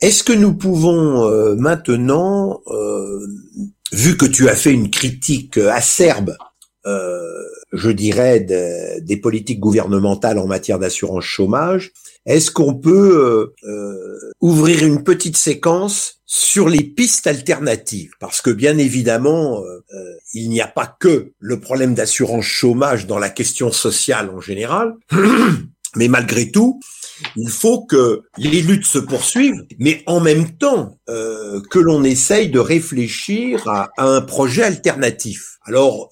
[0.01, 3.27] Est-ce que nous pouvons euh, maintenant, euh,
[3.93, 6.37] vu que tu as fait une critique acerbe,
[6.85, 11.93] je dirais, des politiques gouvernementales en matière d'assurance chômage,
[12.27, 13.53] est-ce qu'on peut
[14.41, 20.49] ouvrir une petite séquence sur les pistes alternatives, parce que bien évidemment, euh, euh, il
[20.49, 24.95] n'y a pas que le problème d'assurance chômage dans la question sociale en général,
[25.97, 26.81] mais malgré tout,
[27.37, 32.49] il faut que les luttes se poursuivent, mais en même temps euh, que l'on essaye
[32.49, 35.59] de réfléchir à, un projet alternatif.
[35.65, 36.11] Alors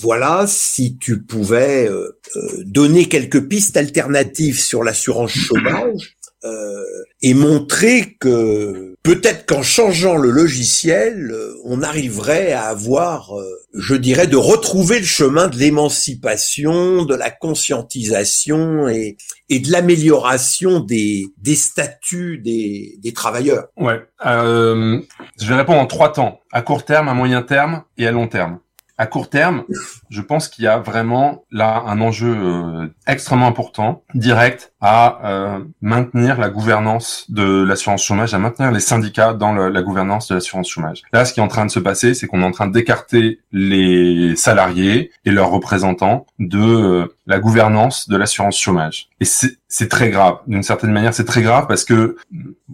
[0.00, 1.88] voilà, si tu pouvais
[2.64, 6.16] donner quelques pistes alternatives sur l'assurance chômage,
[6.46, 6.84] euh,
[7.22, 13.94] et montrer que peut-être qu'en changeant le logiciel, euh, on arriverait à avoir, euh, je
[13.94, 19.16] dirais, de retrouver le chemin de l'émancipation, de la conscientisation et,
[19.48, 23.68] de l'amélioration des, statuts des, des travailleurs.
[23.76, 25.00] Ouais, euh,
[25.40, 28.26] je vais répondre en trois temps à court terme, à moyen terme et à long
[28.26, 28.58] terme.
[28.98, 29.64] À court terme,
[30.08, 35.58] je pense qu'il y a vraiment là un enjeu euh, extrêmement important, direct, à euh,
[35.82, 40.68] maintenir la gouvernance de l'assurance chômage, à maintenir les syndicats dans la gouvernance de l'assurance
[40.68, 41.02] chômage.
[41.12, 43.40] Là, ce qui est en train de se passer, c'est qu'on est en train d'écarter
[43.52, 49.08] les salariés et leurs représentants de euh, la gouvernance de l'assurance chômage.
[49.20, 50.38] Et c'est très grave.
[50.46, 52.16] D'une certaine manière, c'est très grave parce que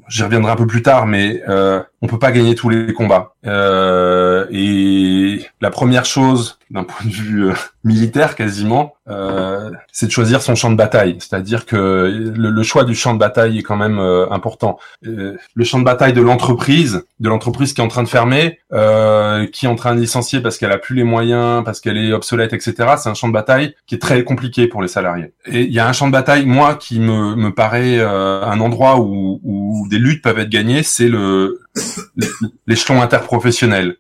[0.09, 3.35] j'y reviendrai un peu plus tard, mais euh, on peut pas gagner tous les combats.
[3.47, 7.55] Euh, et la première chose d'un point de vue euh,
[7.85, 11.17] militaire quasiment, euh, c'est de choisir son champ de bataille.
[11.19, 14.79] C'est-à-dire que le, choix du champ de bataille est quand même euh, important.
[15.07, 18.61] Euh, le champ de bataille de l'entreprise, de l'entreprise qui est en train de fermer,
[19.53, 22.13] qui est en train de licencier parce qu'elle a plus les moyens, parce qu'elle est
[22.13, 22.75] obsolète, etc.
[22.97, 25.33] C'est un champ de bataille qui est très compliqué pour les salariés.
[25.47, 29.01] Et il y a un champ de bataille, moi, qui me, me paraît un endroit
[29.01, 31.61] où, où des luttes peuvent être gagnées, c'est le
[32.67, 33.97] l'échelon interprofessionnel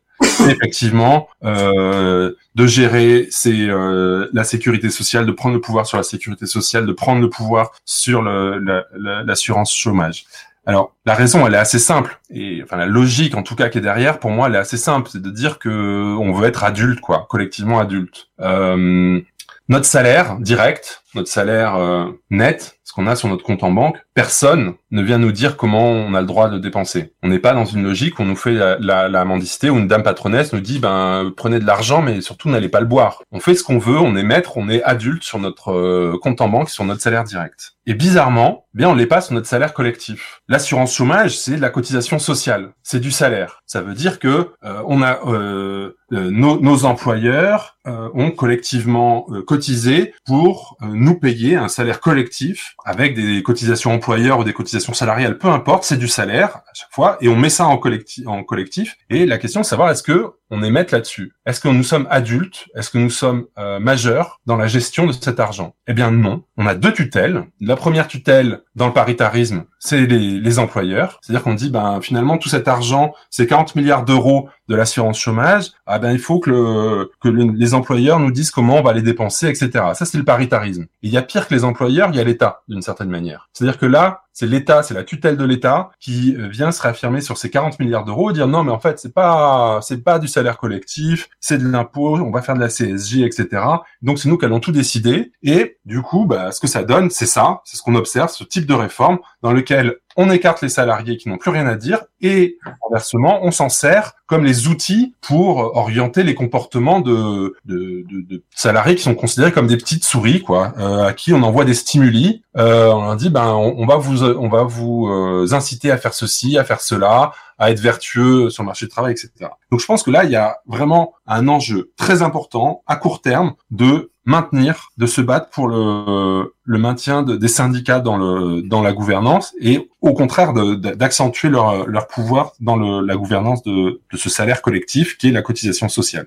[0.49, 6.03] effectivement euh, de gérer c'est euh, la sécurité sociale, de prendre le pouvoir sur la
[6.03, 10.25] sécurité sociale, de prendre le pouvoir sur l'assurance chômage.
[10.65, 13.79] Alors la raison, elle est assez simple et enfin la logique en tout cas qui
[13.79, 16.63] est derrière, pour moi, elle est assez simple, c'est de dire que on veut être
[16.63, 18.29] adulte, quoi, collectivement adulte.
[18.41, 19.21] Euh,
[19.69, 23.99] notre salaire direct, notre salaire euh, net, ce qu'on a sur notre compte en banque,
[24.15, 27.15] personne ne vient nous dire comment on a le droit de dépenser.
[27.23, 29.89] On n'est pas dans une logique où on nous fait la, la, mendicité, où une
[29.89, 33.23] dame patronesse nous dit ben prenez de l'argent mais surtout n'allez pas le boire.
[33.33, 36.43] On fait ce qu'on veut, on est maître, on est adulte sur notre euh, compte
[36.43, 37.73] en banque, sur notre salaire direct.
[37.87, 40.41] Et bizarrement, bien on les passe sur notre salaire collectif.
[40.49, 43.63] L'assurance chômage, c'est la cotisation sociale, c'est du salaire.
[43.67, 50.77] Ça veut dire que euh, on a euh, nos, nos, employeurs ont collectivement cotisé pour
[50.83, 55.85] nous payer un salaire collectif avec des cotisations employeurs ou des cotisations salariales, peu importe,
[55.85, 58.97] c'est du salaire à chaque fois, et on met ça en collectif.
[59.11, 62.07] Et la question, de savoir est-ce que on est maître là-dessus Est-ce que nous sommes
[62.11, 62.69] adultes?
[62.77, 65.75] Est-ce que nous sommes euh, majeurs dans la gestion de cet argent?
[65.87, 66.45] Eh bien non.
[66.59, 67.47] On a deux tutelles.
[67.59, 71.19] La première tutelle dans le paritarisme, c'est les, employeurs.
[71.23, 75.71] C'est-à-dire qu'on dit, ben finalement, tout cet argent, ces 40 milliards d'euros de l'assurance chômage,
[75.87, 79.71] ah ben il faut que les employeurs nous disent comment on va les dépenser, etc.
[79.95, 80.87] Ça, c'est le paritarisme.
[81.01, 83.49] il y a pire que les employeurs, il y a l'État, d'une certaine manière.
[83.55, 87.21] C'est-à-dire que là, c'est l'État, c'est la tutelle de l'État qui euh, vient se réaffirmer
[87.21, 90.29] sur ces 40 milliards d'euros dire non, mais en fait, c'est pas, c'est pas du
[90.29, 93.63] salaire collectif, c'est de l'impôt, on va faire de la CSG, etc.
[94.01, 95.33] Donc c'est nous qui allons tout décider.
[95.43, 98.45] Et du coup, bah, ce que ça donne, c'est ça, c'est ce qu'on observe, ce
[98.45, 102.05] type de réforme dans lequel on écarte les salariés qui n'ont plus rien à dire
[102.21, 102.59] et
[102.89, 108.43] inversement, on s'en sert comme les outils pour orienter les comportements de, de, de, de
[108.55, 111.75] salariés qui sont considérés comme des petites souris, quoi, euh, à qui on envoie des
[111.75, 112.43] stimuli.
[112.57, 115.99] Euh, on leur dit, ben, on, on va vous, on va vous euh, inciter à
[115.99, 119.51] faire ceci, à faire cela, à être vertueux sur le marché du travail, etc.
[119.71, 123.21] Donc, je pense que là, il y a vraiment un enjeu très important à court
[123.21, 128.63] terme de maintenir, de se battre pour le, le maintien de, des syndicats dans, le,
[128.63, 134.01] dans la gouvernance et au contraire d'accentuer leur, leur pouvoir dans le, la gouvernance de,
[134.13, 136.27] de ce salaire collectif qui est la cotisation sociale.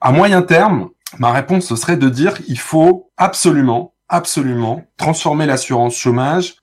[0.00, 0.88] À moyen terme,
[1.18, 6.56] ma réponse serait de dire il faut absolument, absolument transformer l'assurance chômage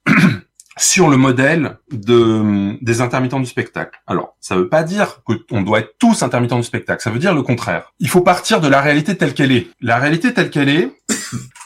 [0.78, 4.00] sur le modèle de, des intermittents du spectacle.
[4.08, 7.34] Alors, ça veut pas dire qu'on doit être tous intermittents du spectacle, ça veut dire
[7.34, 7.94] le contraire.
[8.00, 9.68] Il faut partir de la réalité telle qu'elle est.
[9.82, 10.92] La réalité telle qu'elle est,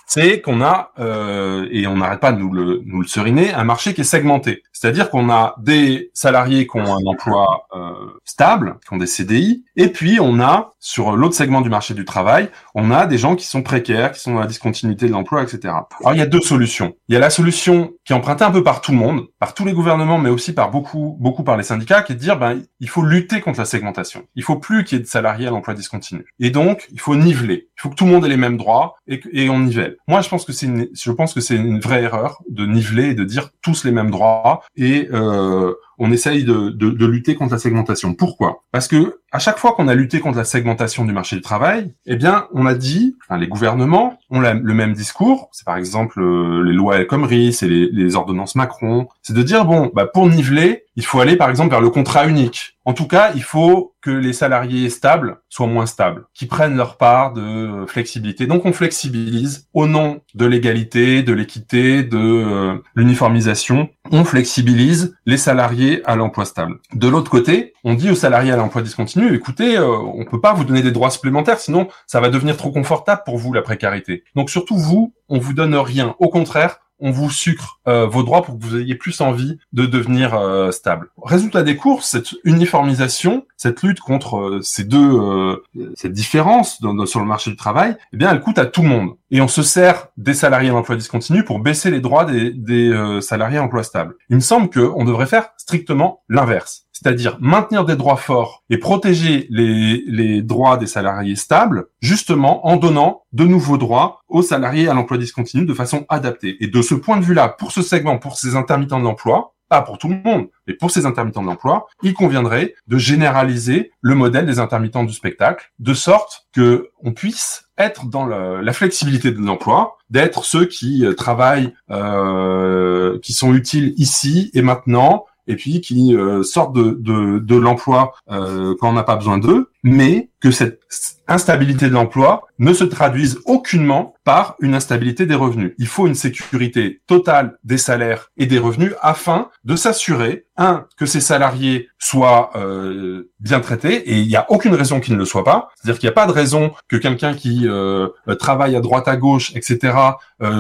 [0.07, 3.63] c'est qu'on a, euh, et on n'arrête pas de nous le, nous le seriner, un
[3.63, 4.63] marché qui est segmenté.
[4.79, 7.93] C'est-à-dire qu'on a des salariés qui ont un emploi euh,
[8.25, 12.05] stable, qui ont des CDI, et puis on a, sur l'autre segment du marché du
[12.05, 15.41] travail, on a des gens qui sont précaires, qui sont dans la discontinuité de l'emploi,
[15.41, 15.73] etc.
[16.01, 16.95] Alors il y a deux solutions.
[17.09, 19.55] Il y a la solution qui est empruntée un peu par tout le monde, par
[19.55, 22.37] tous les gouvernements, mais aussi par beaucoup, beaucoup par les syndicats, qui est de dire,
[22.37, 24.25] ben, il faut lutter contre la segmentation.
[24.35, 26.25] Il faut plus qu'il y ait de salariés à l'emploi discontinu.
[26.39, 27.67] Et donc, il faut niveler.
[27.77, 29.97] Il faut que tout le monde ait les mêmes droits et, on nivelle.
[30.07, 33.13] Moi, je pense que c'est je pense que c'est une vraie erreur de niveler et
[33.13, 37.53] de dire tous les mêmes droits et euh, on essaye de, de, de, lutter contre
[37.53, 38.13] la segmentation.
[38.13, 38.63] Pourquoi?
[38.71, 41.93] Parce que à chaque fois qu'on a lutté contre la segmentation du marché du travail,
[42.05, 45.49] eh bien, on a dit, enfin, les gouvernements ont le même discours.
[45.51, 49.07] C'est par exemple euh, les lois El Khomri, c'est les, les, ordonnances Macron.
[49.21, 52.27] C'est de dire bon, bah, pour niveler, il faut aller par exemple vers le contrat
[52.27, 52.77] unique.
[52.85, 56.95] En tout cas, il faut que les salariés stables soient moins stables, qui prennent leur
[56.95, 58.47] part de flexibilité.
[58.47, 63.89] Donc, on flexibilise au nom de l'égalité, de l'équité, de euh, l'uniformisation.
[64.11, 66.79] On flexibilise les salariés à l'emploi stable.
[66.93, 70.53] De l'autre côté, on dit aux salariés à l'emploi discontinu, écoutez, euh, on peut pas
[70.53, 74.23] vous donner des droits supplémentaires, sinon ça va devenir trop confortable pour vous la précarité.
[74.35, 76.15] Donc surtout vous, on vous donne rien.
[76.19, 79.85] Au contraire, on vous sucre euh, vos droits pour que vous ayez plus envie de
[79.85, 81.09] devenir euh, stable.
[81.21, 85.61] Résultat des courses, cette uniformisation, cette lutte contre euh, ces deux,
[85.95, 89.15] cette différence sur le marché du travail, eh bien, elle coûte à tout le monde.
[89.31, 93.19] Et on se sert des salariés à l'emploi discontinu pour baisser les droits des, des
[93.21, 94.15] salariés à emploi stable.
[94.29, 99.45] Il me semble qu'on devrait faire strictement l'inverse c'est-à-dire maintenir des droits forts et protéger
[99.51, 105.17] les, droits des salariés stables, justement en donnant de nouveaux droits aux salariés à l'emploi
[105.17, 106.57] discontinu de façon adaptée.
[106.59, 109.81] Et de ce point de vue-là, pour ce segment, pour ces intermittents de l'emploi, pas
[109.81, 114.15] pour tout le monde, mais pour ces intermittents de l'emploi, il conviendrait de généraliser le
[114.15, 119.39] modèle des intermittents du spectacle, de sorte que on puisse être dans la flexibilité de
[119.39, 125.81] l'emploi, d'être ceux qui euh, travaillent, euh, qui sont utiles ici et maintenant, et puis
[125.81, 130.51] qui euh, sortent de, de, l'emploi euh, quand on n'a pas besoin d'eux, mais que
[130.51, 130.81] cette
[131.27, 135.73] instabilité de l'emploi ne se traduise aucunement par une instabilité des revenus.
[135.77, 141.05] Il faut une sécurité totale des salaires et des revenus afin de s'assurer, un, que
[141.05, 145.25] ces salariés soient euh, bien traités, et il n'y a aucune raison qu'ils ne le
[145.25, 145.69] soient pas.
[145.75, 148.07] C'est-à-dire qu'il n'y a pas de raison que quelqu'un qui euh,
[148.39, 149.93] travaille à droite à gauche, etc.,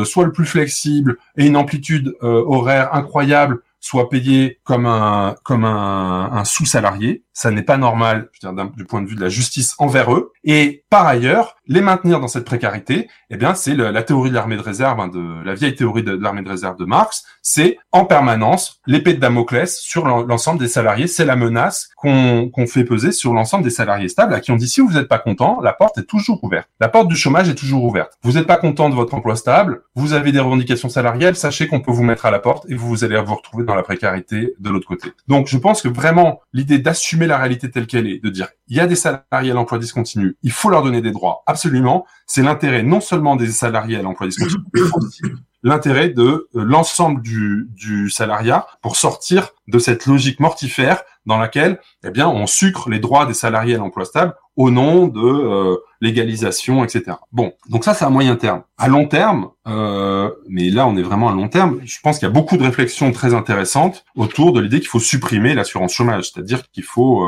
[0.05, 6.43] soit le plus flexible et une amplitude horaire incroyable soit payé comme un comme un,
[6.45, 7.23] sous-salarié.
[7.37, 10.11] Ça n'est pas normal, je veux dire, du point de vue de la justice envers
[10.11, 10.33] eux.
[10.43, 14.57] Et par ailleurs, les maintenir dans cette précarité, eh bien, c'est la théorie de l'armée
[14.57, 17.25] de réserve, hein, de la vieille théorie de, l'armée de réserve de Marx.
[17.43, 21.05] C'est en permanence l'épée de Damoclès sur l'ensemble des salariés.
[21.05, 24.67] C'est la menace qu'on fait peser sur l'ensemble des salariés stables, à qui on dit
[24.67, 26.67] si vous n'êtes pas content, la porte est toujours ouverte.
[26.79, 28.13] La porte du chômage est toujours ouverte.
[28.23, 31.81] Vous n'êtes pas content de votre emploi stable, vous avez des revendications salariales, sachez qu'on
[31.81, 34.69] peut vous mettre à la porte et vous allez vous retrouver dans la précarité de
[34.69, 35.11] l'autre côté.
[35.27, 38.77] Donc je pense que vraiment l'idée d'assumer la réalité telle qu'elle est, de dire il
[38.77, 42.43] y a des salariés à l'emploi discontinu, il faut leur donner des droits, absolument, c'est
[42.43, 45.21] l'intérêt non seulement des salariés à l'emploi discontinu, mais aussi
[45.63, 51.79] l'intérêt de euh, l'ensemble du, du salariat pour sortir de cette logique mortifère dans laquelle
[52.05, 55.77] eh bien on sucre les droits des salariés à l'emploi stable au nom de euh,
[56.01, 57.17] légalisation, etc.
[57.31, 58.63] Bon, donc ça c'est à moyen terme.
[58.77, 62.27] À long terme, euh, mais là on est vraiment à long terme, je pense qu'il
[62.27, 66.31] y a beaucoup de réflexions très intéressantes autour de l'idée qu'il faut supprimer l'assurance chômage,
[66.31, 67.27] c'est-à-dire qu'il faut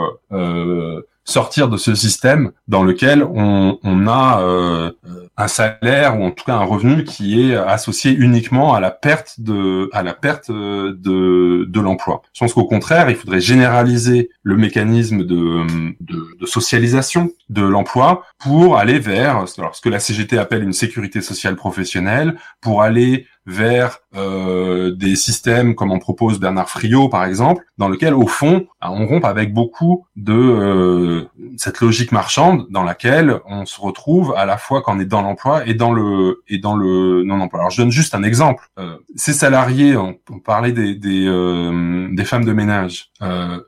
[1.23, 4.91] sortir de ce système dans lequel on, a euh,
[5.37, 9.39] un salaire ou en tout cas un revenu qui est associé uniquement à la perte
[9.39, 12.21] de à la perte de, de l'emploi.
[12.33, 15.65] Je pense qu'au contraire, il faudrait généraliser le mécanisme de,
[15.99, 20.73] de, de socialisation de l'emploi pour aller vers alors, ce que la CGT appelle une
[20.73, 27.25] sécurité sociale professionnelle, pour aller vers euh, des systèmes comme en propose Bernard Friot par
[27.25, 31.25] exemple, dans lequel au fond on rompt avec beaucoup de euh,
[31.57, 35.21] cette logique marchande dans laquelle on se retrouve à la fois quand on est dans
[35.21, 37.59] l'emploi et dans le et dans le non-emploi.
[37.59, 38.67] Alors je donne juste un exemple.
[38.77, 43.11] Euh, ces salariés, on, parlait des des, euh, des, femmes de ménage.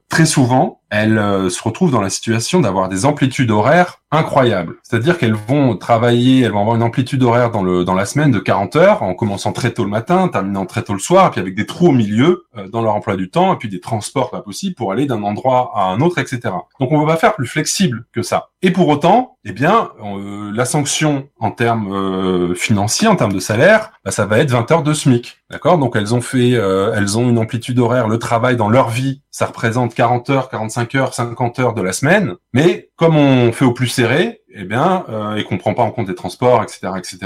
[0.09, 4.75] très souvent, elles se retrouvent dans la situation d'avoir des amplitudes horaires incroyables.
[4.83, 8.31] C'est-à-dire qu'elles vont travailler, elles vont avoir une amplitude horaire dans le dans la semaine
[8.31, 11.31] de 40 heures, en commençant très tôt le matin, terminant très tôt le soir, et
[11.31, 13.79] puis avec des trous au milieu euh, dans leur emploi du temps, et puis des
[13.79, 16.39] transports pas possibles pour aller d'un endroit à un autre, etc.
[16.79, 18.49] Donc on va pas faire plus flexible que ça.
[18.61, 23.39] Et pour autant, eh bien, euh, la sanction en termes euh, financiers, en termes de
[23.39, 25.40] salaire, bah, ça va être 20 heures de SMIC.
[25.51, 25.77] D'accord?
[25.77, 29.45] Donc elles ont fait, elles ont une amplitude horaire, le travail dans leur vie, ça
[29.45, 32.35] représente 40 heures, 45 heures, 50 heures de la semaine.
[32.53, 35.91] Mais comme on fait au plus serré, eh bien, euh, et qu'on prend pas en
[35.91, 37.19] compte les transports, etc., etc.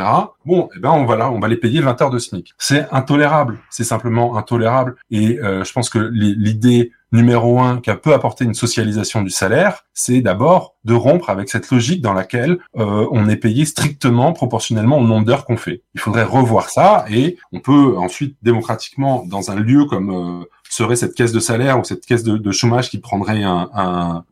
[0.45, 2.53] Bon, eh ben, on va là, on va les payer 20 heures de SMIC.
[2.57, 3.59] C'est intolérable.
[3.69, 4.95] C'est simplement intolérable.
[5.09, 9.29] Et euh, je pense que l'idée numéro un qui a peut apporter une socialisation du
[9.29, 14.33] salaire, c'est d'abord de rompre avec cette logique dans laquelle euh, on est payé strictement
[14.33, 15.81] proportionnellement au nombre d'heures qu'on fait.
[15.95, 20.95] Il faudrait revoir ça et on peut ensuite démocratiquement dans un lieu comme euh, serait
[20.95, 23.43] cette caisse de salaire ou cette caisse de, chômage qui prendrait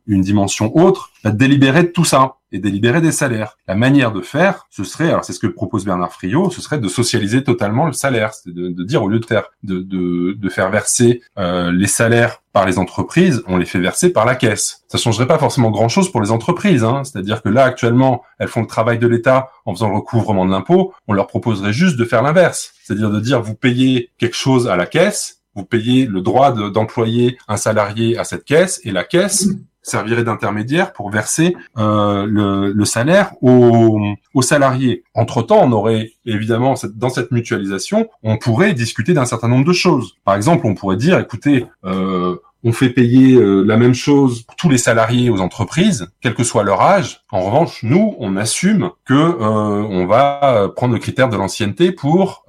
[0.06, 3.56] une dimension autre, bah, délibérer de tout ça et délibérer des salaires.
[3.66, 6.78] La manière de faire, ce serait, alors c'est ce que propose Bernard Friot, ce serait
[6.78, 10.70] de socialiser totalement le salaire, c'est de, dire au lieu de faire de, de, faire
[10.70, 14.84] verser euh, les salaires par les entreprises, on les fait verser par la caisse.
[14.86, 17.02] Ça changerait pas forcément grand-chose pour les entreprises, hein.
[17.02, 20.52] c'est-à-dire que là actuellement, elles font le travail de l'État en faisant le recouvrement de
[20.52, 24.68] l'impôt, on leur proposerait juste de faire l'inverse, c'est-à-dire de dire vous payez quelque chose
[24.68, 29.02] à la caisse, vous payez le droit d'employer un salarié à cette caisse et la
[29.02, 29.48] caisse
[29.84, 35.04] servirait d'intermédiaire pour verser euh, le, salaire aux, salariés.
[35.14, 40.16] Entre-temps, on aurait évidemment dans cette mutualisation, on pourrait discuter d'un certain nombre de choses.
[40.24, 44.56] Par exemple, on pourrait dire, écoutez, euh, on fait payer euh, la même chose pour
[44.56, 47.20] tous les salariés aux entreprises, quel que soit leur âge.
[47.30, 52.46] En revanche, nous, on assume que on va prendre le critère de l'ancienneté pour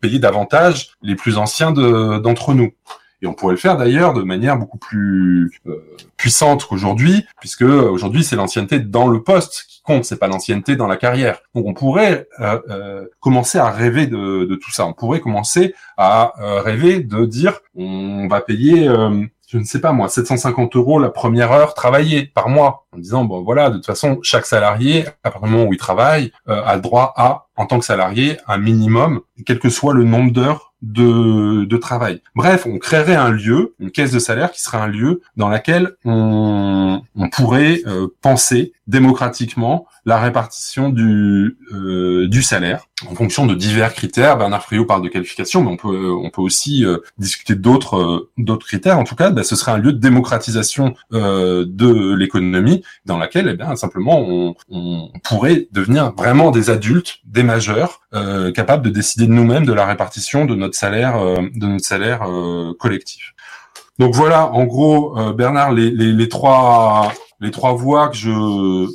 [0.00, 2.72] payer davantage les plus anciens d'entre nous.
[3.24, 5.50] Et on pourrait le faire d'ailleurs de manière beaucoup plus
[6.18, 10.86] puissante qu'aujourd'hui, puisque aujourd'hui c'est l'ancienneté dans le poste qui compte, c'est pas l'ancienneté dans
[10.86, 11.40] la carrière.
[11.54, 12.28] Donc on pourrait
[13.20, 14.86] commencer à rêver de, de, tout ça.
[14.86, 18.88] On pourrait commencer à rêver de dire on va payer
[19.54, 23.24] je ne sais pas moi, 750 euros la première heure travaillée par mois, en disant
[23.24, 26.60] bon voilà, de toute façon chaque salarié, à partir du moment où il travaille, euh,
[26.64, 30.73] a droit à, en tant que salarié, un minimum, quel que soit le nombre d'heures
[30.92, 32.20] de, travail.
[32.34, 35.96] Bref, on créerait un lieu, une caisse de salaire qui serait un lieu dans lequel
[36.04, 43.54] on, on pourrait euh, penser démocratiquement la répartition du, euh, du salaire en fonction de
[43.54, 44.36] divers critères.
[44.36, 48.30] Bernard Friot parle de qualification, mais on peut, on peut aussi euh, discuter d'autres euh,
[48.36, 48.98] d'autres critères.
[48.98, 53.56] En tout cas, bah, ce serait un lieu de démocratisation de l'économie dans laquelle, eh
[53.56, 58.00] bien, simplement, on, on, pourrait devenir vraiment des adultes, des majeurs,
[58.54, 62.26] capables de décider de nous-mêmes de la répartition de notre salaire, de notre salaire
[62.78, 63.34] collectif.
[63.98, 67.12] Donc voilà, en gros, Bernard, les, les, les trois
[67.44, 68.88] les trois voies que je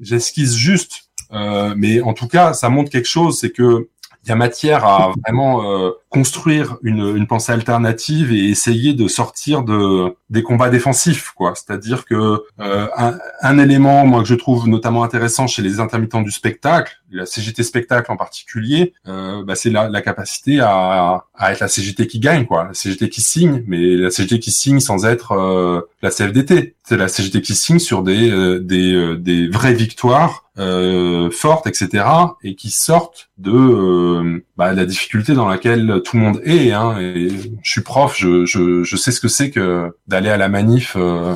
[0.00, 3.88] j'esquisse juste, euh, mais en tout cas, ça montre quelque chose, c'est que
[4.24, 9.08] il y a matière à vraiment euh, construire une, une, pensée alternative et essayer de
[9.08, 11.54] sortir de des combats défensifs, quoi.
[11.56, 16.22] C'est-à-dire que euh, un, un, élément, moi, que je trouve notamment intéressant chez les intermittents
[16.22, 21.52] du spectacle, la CGT spectacle en particulier, euh, bah, c'est la, la, capacité à, à,
[21.52, 22.68] être la CGT qui gagne, quoi.
[22.68, 26.76] La CGT qui signe, mais la CGT qui signe sans être euh, la CFDT.
[26.84, 32.04] C'est la CGT qui signe sur des euh, des, des vraies victoires euh, fortes, etc.,
[32.44, 36.72] et qui sortent de euh, bah, la difficulté dans laquelle tout le monde est.
[36.72, 37.28] Hein, et
[37.62, 40.94] je suis prof, je, je, je sais ce que c'est que d'aller à la manif
[40.96, 41.34] euh,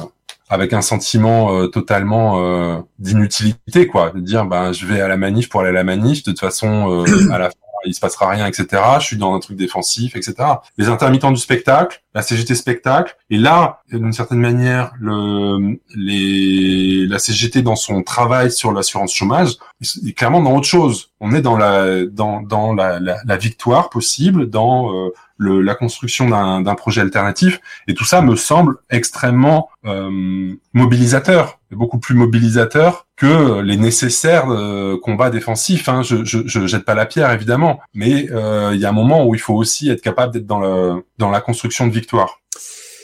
[0.48, 5.48] avec un sentiment euh, totalement d'inutilité, quoi, de dire ben je vais à la manif
[5.48, 8.46] pour aller à la manif, de toute façon à la fin il se passera rien,
[8.46, 8.82] etc.
[9.00, 10.34] Je suis dans un truc défensif, etc.
[10.76, 17.18] Les intermittents du spectacle, la CGT spectacle, et là, d'une certaine manière, le, les, la
[17.18, 19.56] CGT dans son travail sur l'assurance chômage
[20.06, 21.10] est clairement dans autre chose.
[21.20, 26.28] On est dans la, dans, dans la, la, victoire possible, dans euh, le, la construction
[26.28, 33.60] d'un projet alternatif, et tout ça me semble extrêmement euh, mobilisateur, beaucoup plus mobilisateur que
[33.60, 35.88] les nécessaires euh, combats défensifs.
[35.88, 36.02] Hein.
[36.02, 39.26] Je, je, je, jette pas la pierre évidemment, mais euh, il y a un moment
[39.26, 42.40] où il faut aussi être capable d'être dans, le, dans la construction de victoire.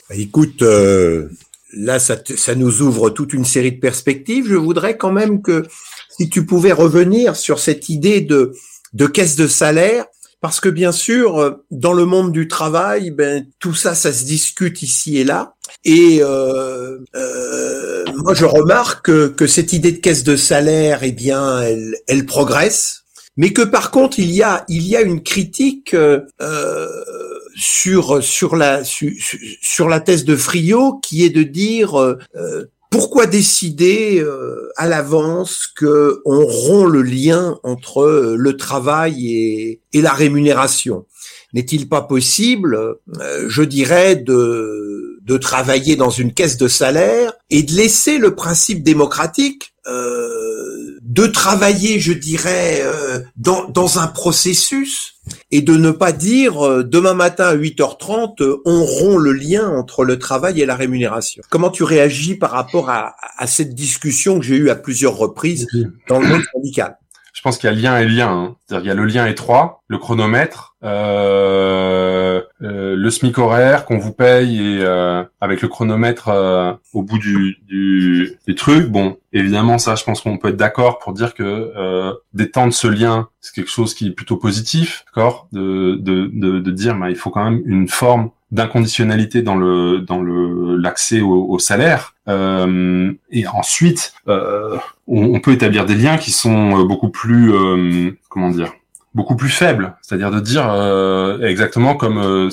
[0.09, 1.27] Bah, écoute, euh,
[1.73, 4.47] là ça, ça nous ouvre toute une série de perspectives.
[4.47, 5.65] Je voudrais quand même que
[6.09, 8.53] si tu pouvais revenir sur cette idée de,
[8.93, 10.05] de caisse de salaire
[10.39, 14.81] parce que bien sûr, dans le monde du travail, ben tout ça, ça se discute
[14.83, 15.54] ici et là.
[15.85, 21.11] Et euh, euh, moi, je remarque que, que, cette idée de caisse de salaire, eh
[21.11, 23.03] bien, elle, elle progresse,
[23.37, 26.89] mais que par contre, il y a, il y a une critique euh,
[27.55, 32.17] sur sur la sur, la thèse de Friot, qui est de dire euh,
[32.89, 40.01] pourquoi décider euh, à l'avance que on rompt le lien entre le travail et, et
[40.01, 41.05] la rémunération?
[41.53, 47.63] N'est-il pas possible, euh, je dirais, de, de travailler dans une caisse de salaire et
[47.63, 55.15] de laisser le principe démocratique euh, de travailler, je dirais, euh, dans, dans un processus
[55.51, 60.03] et de ne pas dire euh, demain matin à 8h30, on rompt le lien entre
[60.03, 61.41] le travail et la rémunération.
[61.49, 65.67] Comment tu réagis par rapport à, à cette discussion que j'ai eue à plusieurs reprises
[66.07, 66.97] dans le monde syndical?
[67.45, 68.29] Pense qu'il y a lien et lien.
[68.29, 68.55] Hein.
[68.65, 73.99] C'est-à-dire il y a le lien étroit, le chronomètre, euh, euh, le SMIC horaire qu'on
[73.99, 78.87] vous paye et euh, avec le chronomètre euh, au bout du, du, truc.
[78.87, 82.87] Bon, évidemment, ça, je pense qu'on peut être d'accord pour dire que euh, d'étendre ce
[82.87, 85.47] lien, c'est quelque chose qui est plutôt positif, d'accord?
[85.51, 89.99] De, de, de, de, dire, bah, il faut quand même une forme d'inconditionnalité dans le
[89.99, 92.15] dans le l'accès au, salaire.
[92.27, 97.51] Euh, et ensuite, on, on, peut établir des liens qui sont beaucoup plus,
[98.29, 98.73] comment dire,
[99.15, 102.49] beaucoup plus faible, c'est-à-dire de dire euh, exactement comme euh,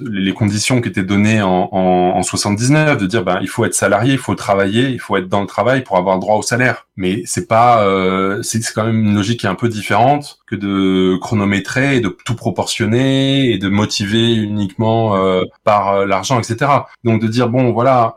[0.00, 3.74] les conditions qui étaient données en, en, en, 79, de dire ben il faut être
[3.74, 6.86] salarié, il faut travailler, il faut être dans le travail pour avoir droit au salaire.
[6.96, 10.56] Mais c'est pas, euh, c'est quand même une logique qui est un peu différente que
[10.56, 16.70] de chronométrer et de tout proportionner et de motiver uniquement euh, par l'argent, etc.
[17.04, 18.16] Donc de dire bon voilà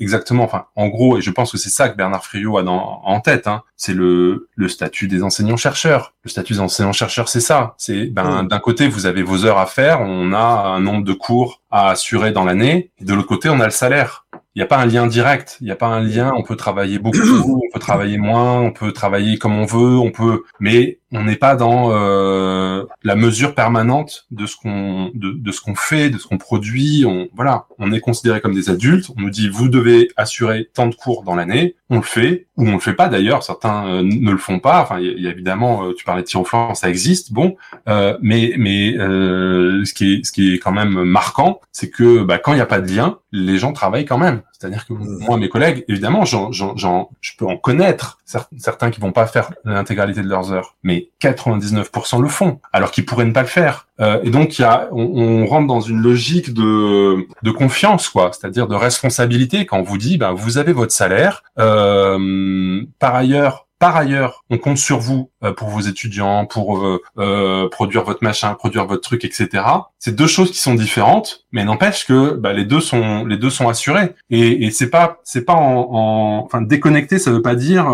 [0.00, 3.00] exactement, enfin, en gros, et je pense que c'est ça que Bernard Friot a dans,
[3.04, 6.14] en tête, hein, c'est le, le statut des enseignants-chercheurs.
[6.24, 7.74] Le statut des enseignants-chercheurs, c'est ça.
[7.78, 11.12] C'est, ben, d'un côté, vous avez vos heures à faire, on a un nombre de
[11.12, 14.66] cours à assurer dans l'année, de l'autre côté, on a le salaire il n'y a
[14.66, 17.72] pas un lien direct, il n'y a pas un lien, on peut travailler beaucoup, on
[17.72, 21.56] peut travailler moins, on peut travailler comme on veut, on peut, mais on n'est pas
[21.56, 26.26] dans euh, la mesure permanente de ce qu'on de, de, ce qu'on fait, de ce
[26.28, 27.04] qu'on produit.
[27.06, 29.10] On voilà, on est considéré comme des adultes.
[29.16, 31.74] On nous dit vous devez assurer tant de cours dans l'année.
[31.90, 33.42] On le fait ou on le fait pas d'ailleurs.
[33.42, 34.82] Certains euh, ne le font pas.
[34.82, 36.42] Enfin, il y, a évidemment, euh, tu parlais de tir
[36.74, 37.32] ça existe.
[37.32, 37.56] Bon,
[37.88, 42.38] euh, mais mais ce qui est ce qui est quand même marquant, c'est que bah,
[42.38, 44.42] quand il n'y a pas de lien, les gens travaillent quand même.
[44.52, 45.18] C'est-à-dire que mmh.
[45.20, 48.18] moi, mes collègues, évidemment, j'en, j'en, je peux en connaître
[48.56, 53.04] certains qui vont pas faire l'intégralité de leurs heures, mais 99% le font, alors qu'ils
[53.04, 53.88] pourraient ne pas le faire.
[54.00, 58.30] Euh, et donc, y a, on, on, rentre dans une logique de, de confiance, quoi,
[58.32, 59.66] c'est-à-dire de responsabilité.
[59.66, 61.42] Quand on vous dit, ben, vous avez votre salaire.
[61.58, 67.02] Euh, par ailleurs, par ailleurs, on compte sur vous euh, pour vos étudiants, pour euh,
[67.18, 69.62] euh, produire votre machin, produire votre truc, etc.
[69.98, 73.48] C'est deux choses qui sont différentes, mais n'empêche que bah, les deux sont les deux
[73.48, 74.14] sont assurés.
[74.28, 77.86] Et, et c'est pas c'est pas en, en, enfin déconnecté, ça veut pas dire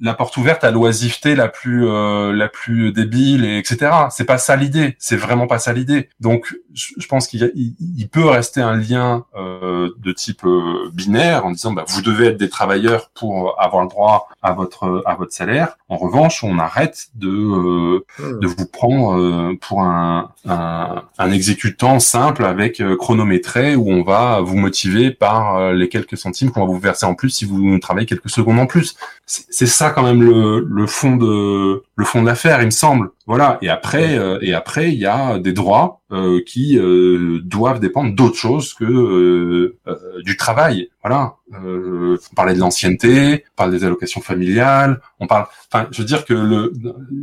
[0.00, 1.86] la porte ouverte à l'oisiveté la plus
[2.32, 3.90] la plus débile, et etc.
[4.10, 4.96] C'est pas ça l'idée.
[5.00, 6.08] C'est vraiment pas ça l'idée.
[6.20, 10.46] Donc je, pense qu'il il, peut rester un lien de type
[10.92, 15.02] binaire en disant bah, vous devez être des travailleurs pour avoir le droit à votre
[15.04, 15.78] à votre salaire.
[15.90, 18.40] En revanche, on arrête de euh, hmm.
[18.40, 24.02] de vous prendre euh, pour un, un, un, exécutant simple avec euh, chronométré où on
[24.02, 27.78] va vous motiver par les quelques centimes qu'on va vous verser en plus si vous
[27.78, 28.96] travaillez quelques secondes en plus.
[29.24, 33.10] C'est ça quand même le, le fond de le fond de l'affaire, il me semble.
[33.26, 33.58] Voilà.
[33.60, 36.00] Et après, et après, il y a des droits
[36.46, 36.78] qui
[37.42, 39.76] doivent dépendre d'autre chose que
[40.24, 40.88] du travail.
[41.02, 41.34] Voilà.
[41.54, 45.46] Euh, on parlait de l'ancienneté, on parle des allocations familiales, on parle.
[45.72, 46.72] Enfin, je veux dire que le,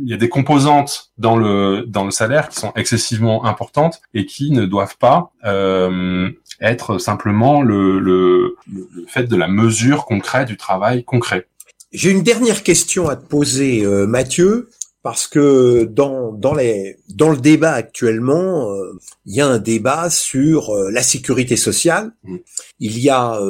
[0.02, 4.26] il y a des composantes dans le dans le salaire qui sont excessivement importantes et
[4.26, 10.48] qui ne doivent pas euh, être simplement le, le, le fait de la mesure concrète
[10.48, 11.46] du travail concret.
[11.92, 14.68] J'ai une dernière question à te poser, euh, Mathieu
[15.02, 20.10] parce que dans dans les dans le débat actuellement, euh, il y a un débat
[20.10, 22.10] sur euh, la sécurité sociale.
[22.24, 22.36] Mm.
[22.80, 23.40] Il y a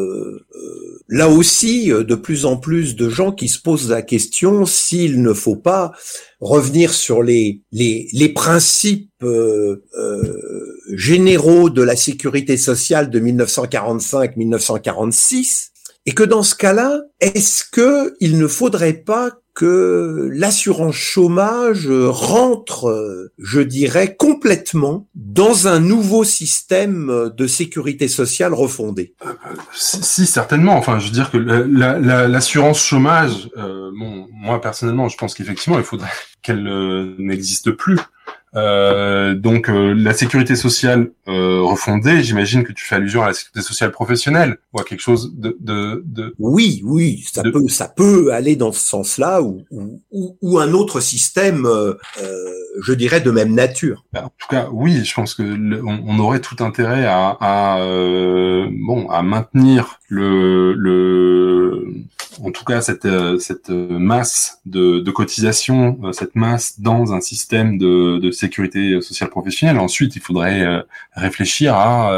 [1.09, 5.33] là aussi de plus en plus de gens qui se posent la question s'il ne
[5.33, 5.93] faut pas
[6.41, 9.25] revenir sur les les les principes
[10.93, 15.71] généraux de la sécurité sociale de 1945-1946
[16.07, 23.31] et que dans ce cas-là, est-ce que il ne faudrait pas que l'assurance chômage rentre,
[23.39, 29.15] je dirais, complètement dans un nouveau système de sécurité sociale refondé?
[29.73, 30.77] Si, certainement.
[30.77, 35.85] Enfin, je veux dire que l'assurance chômage, euh, bon, moi personnellement, je pense qu'effectivement, il
[35.85, 36.11] faudrait
[36.43, 37.99] qu'elle euh, n'existe plus.
[38.57, 43.33] Euh, donc euh, la sécurité sociale euh, refondée, j'imagine que tu fais allusion à la
[43.35, 45.57] sécurité sociale professionnelle ou à quelque chose de...
[45.61, 46.35] de, de...
[46.39, 50.01] Oui, oui, ça de- peut ça peut aller dans ce sens-là ou, ou,
[50.41, 52.53] ou- un autre système, euh, euh,
[52.83, 54.05] je dirais, de même nature.
[54.13, 57.37] Bah, En tout cas, oui, je pense que le- on, on aurait tout intérêt à,
[57.41, 61.87] à, euh, bon à maintenir le, le
[62.45, 67.15] en tout cas cette euh, cette euh, masse de, de cotisation, euh, cette masse dans
[67.15, 69.79] un système de, de sécurité sociale professionnelle.
[69.79, 70.85] Ensuite, il faudrait
[71.15, 72.13] réfléchir à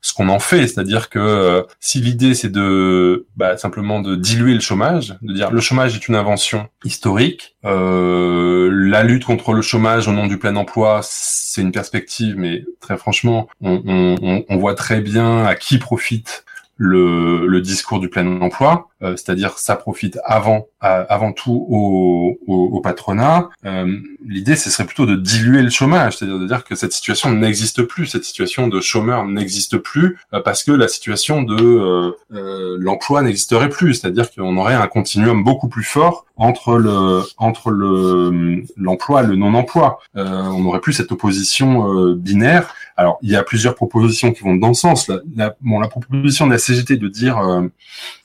[0.00, 4.60] ce qu'on en fait, c'est-à-dire que si l'idée c'est de bah, simplement de diluer le
[4.60, 10.08] chômage, de dire le chômage est une invention historique, euh, la lutte contre le chômage
[10.08, 14.74] au nom du plein emploi, c'est une perspective, mais très franchement, on- on- on voit
[14.74, 16.44] très bien à qui profite
[16.82, 22.38] le, le discours du plein emploi, euh, c'est-à-dire ça profite avant à- avant tout au,
[22.46, 23.50] au, au patronat.
[23.66, 27.30] Euh, L'idée, ce serait plutôt de diluer le chômage, c'est-à-dire de dire que cette situation
[27.32, 32.12] n'existe plus, cette situation de chômeur n'existe plus euh, parce que la situation de euh,
[32.32, 37.70] euh, l'emploi n'existerait plus, c'est-à-dire qu'on aurait un continuum beaucoup plus fort entre le entre
[37.70, 39.98] le l'emploi et le non-emploi.
[40.16, 40.24] Euh,
[40.56, 42.72] on n'aurait plus cette opposition binaire.
[43.00, 45.08] Alors, il y a plusieurs propositions qui vont dans ce sens.
[45.08, 47.62] La, la- proposition de la CGT de dire euh,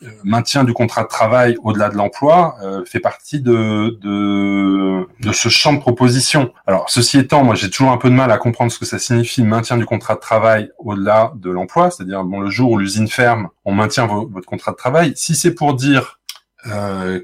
[0.03, 5.47] euh, maintien du contrat de travail au-delà de l'emploi euh, fait partie de, de ce
[5.47, 6.51] champ de proposition.
[6.67, 8.99] Alors, ceci étant, moi, j'ai toujours un peu de mal à comprendre ce que ça
[8.99, 11.89] signifie maintien du contrat de travail au-delà de l'emploi.
[11.89, 15.13] C'est-à-dire, bon, le jour où l'usine ferme, on maintient vo- votre contrat de travail.
[15.15, 16.19] Si c'est pour dire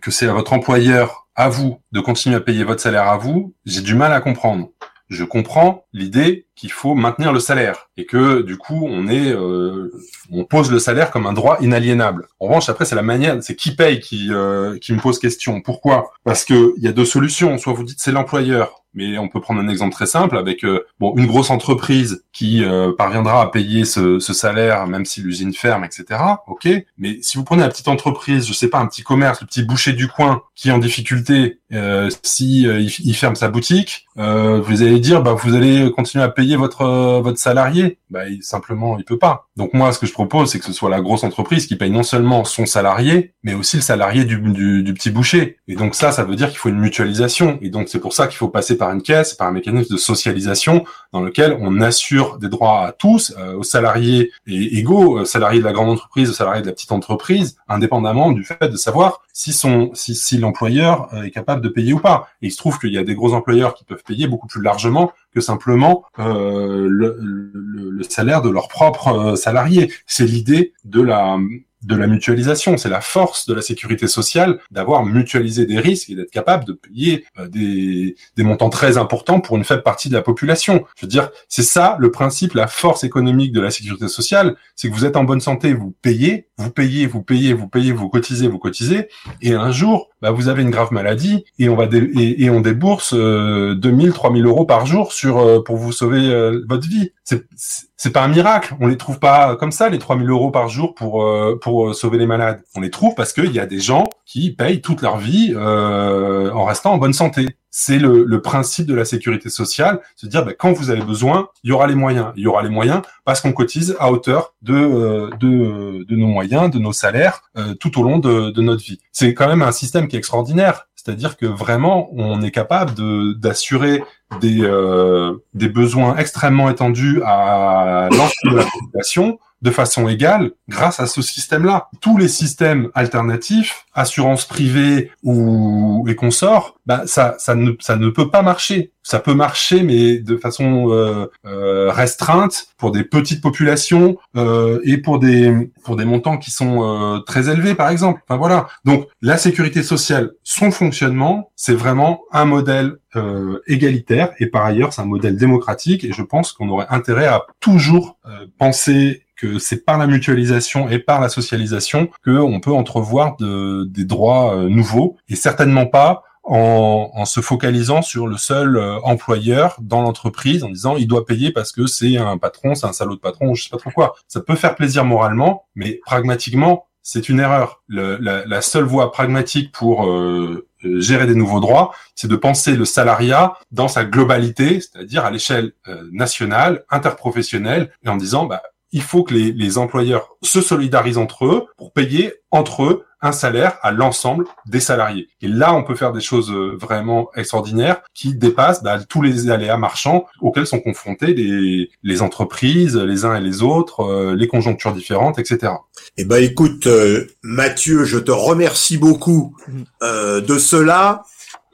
[0.02, 3.54] que c'est à votre employeur, à vous, de continuer à payer votre salaire à vous,
[3.66, 4.70] j'ai du mal à comprendre.
[5.12, 9.92] Je comprends l'idée qu'il faut maintenir le salaire et que du coup on est, euh,
[10.32, 12.30] on pose le salaire comme un droit inaliénable.
[12.40, 15.60] En revanche, après c'est la manière, c'est qui paye qui euh, qui me pose question.
[15.60, 16.14] Pourquoi?
[16.24, 17.58] Parce que il y a deux solutions.
[17.58, 20.86] Soit vous dites c'est l'employeur, mais on peut prendre un exemple très simple avec euh,
[20.98, 25.54] bon une grosse entreprise qui euh, parviendra à payer ce, ce salaire même si l'usine
[25.54, 26.22] ferme, etc.
[26.48, 26.70] Ok.
[26.98, 29.64] Mais si vous prenez la petite entreprise, je sais pas un petit commerce, le petit
[29.64, 34.08] boucher du coin qui est en difficulté, euh, si euh, il, il ferme sa boutique,
[34.18, 37.98] euh, vous allez dire bah vous allez continuer à payer votre euh, votre salarié.
[38.10, 39.48] Bah il, simplement il peut pas.
[39.56, 41.92] Donc moi ce que je propose c'est que ce soit la grosse entreprise qui paye
[41.92, 45.58] non seulement son salarié, mais aussi le salarié du, du, du petit boucher.
[45.68, 47.58] Et donc ça ça veut dire qu'il faut une mutualisation.
[47.62, 49.98] Et donc c'est pour ça qu'il faut passer par une caisse, par un mécanisme de
[49.98, 55.26] socialisation dans lequel on assure des droits à tous, euh, aux salariés et égaux, aux
[55.26, 58.78] salariés de la grande entreprise, aux salariés de la petite entreprise, indépendamment du fait de
[58.78, 62.28] savoir si son si, l'employeur euh, est capable de payer ou pas.
[62.42, 64.62] Et il se trouve qu'il y a des gros employeurs qui peuvent payer beaucoup plus
[64.62, 69.92] largement que simplement euh, le, le- le salaire de leurs propres euh, salariés.
[70.08, 71.38] C'est l'idée de la
[71.84, 76.16] de la mutualisation, c'est la force de la sécurité sociale d'avoir mutualisé des risques et
[76.16, 80.14] d'être capable de payer euh, des, des montants très importants pour une faible partie de
[80.14, 80.86] la population.
[80.96, 84.90] Je veux dire, c'est ça le principe, la force économique de la sécurité sociale, c'est
[84.90, 88.10] que vous êtes en bonne santé, vous payez, vous payez, vous payez, vous payez, vous
[88.10, 89.08] cotisez, vous cotisez,
[89.42, 93.14] et un jour, bah, vous avez une grave maladie et on va et, on débourse
[93.16, 97.12] euh, 2000, 3000 euros par jour sur euh, pour vous sauver euh, votre vie.
[97.24, 98.76] C'est pas un miracle.
[98.80, 101.94] On les trouve pas comme ça les 3000 euros par jour pour euh, pour euh,
[101.94, 102.62] sauver les malades.
[102.76, 106.52] On les trouve parce qu'il y a des gens qui payent toute leur vie euh,
[106.52, 107.56] en restant en bonne santé.
[107.70, 111.48] C'est le, le principe de la sécurité sociale, se dire bah, quand vous avez besoin,
[111.64, 112.34] il y aura les moyens.
[112.36, 116.28] Il y aura les moyens parce qu'on cotise à hauteur de euh, de, de nos
[116.28, 119.00] moyens, de nos salaires euh, tout au long de, de notre vie.
[119.14, 120.88] C'est quand même un système qui est extraordinaire.
[120.98, 122.92] C'est-à-dire que vraiment, on est capable
[123.40, 124.04] d'assurer
[124.44, 131.08] euh, des besoins extrêmement étendus à l'ensemble de la population de façon égale grâce à
[131.08, 131.90] ce système-là.
[132.02, 138.10] Tous les systèmes alternatifs, assurance privée ou et consorts, bah ça ça ne ça ne
[138.10, 138.92] peut pas marcher.
[139.04, 144.98] Ça peut marcher mais de façon euh, euh, restreinte pour des petites populations euh, et
[144.98, 148.22] pour des pour des montants qui sont euh, très élevés par exemple.
[148.28, 148.68] Enfin voilà.
[148.86, 154.94] Donc la sécurité sociale, son fonctionnement, c'est vraiment un modèle euh, égalitaire et par ailleurs
[154.94, 159.58] c'est un modèle démocratique et je pense qu'on aurait intérêt à toujours euh, penser que
[159.58, 164.56] c'est par la mutualisation et par la socialisation que on peut entrevoir de, des droits
[164.56, 170.02] euh, nouveaux et certainement pas en, en se focalisant sur le seul euh, employeur dans
[170.02, 173.20] l'entreprise en disant il doit payer parce que c'est un patron, c'est un salaud de
[173.20, 174.14] patron, je sais pas trop quoi.
[174.28, 177.82] Ça peut faire plaisir moralement, mais pragmatiquement, c'est une erreur.
[177.88, 182.36] Le- la, la seule voie pragmatique pour euh, euh, gérer des nouveaux droits, c'est de
[182.36, 185.74] penser le salariat dans sa globalité, c'est-à-dire à, l'échelle
[186.12, 188.62] nationale, interprofessionnelle, et en disant bah
[188.92, 193.32] il faut que les, les employeurs se solidarisent entre eux pour payer entre eux un
[193.32, 195.28] salaire à l'ensemble des salariés.
[195.42, 199.50] Et là, on peut faire des choses euh, vraiment extraordinaires qui dépassent bah, tous les
[199.50, 204.48] aléas marchands auxquels sont confrontés les, les entreprises, les uns et les autres, euh, les
[204.48, 205.74] conjonctures différentes, etc.
[206.18, 209.56] Eh ben, écoute, euh, Mathieu, je te remercie beaucoup
[210.02, 211.22] euh, de cela.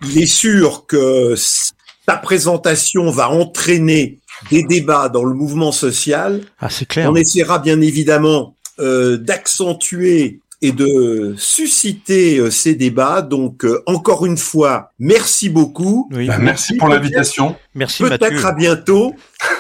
[0.03, 1.35] Il est sûr que
[2.05, 4.19] ta présentation va entraîner
[4.51, 6.41] des débats dans le mouvement social.
[6.59, 7.09] Ah, c'est clair.
[7.11, 13.21] On essaiera bien évidemment euh, d'accentuer et de susciter euh, ces débats.
[13.21, 16.09] Donc, euh, encore une fois, merci beaucoup.
[16.11, 16.25] Oui.
[16.25, 17.55] Bah, merci pour l'invitation.
[17.75, 18.17] Merci Mathieu.
[18.17, 19.13] Peut-être à bientôt,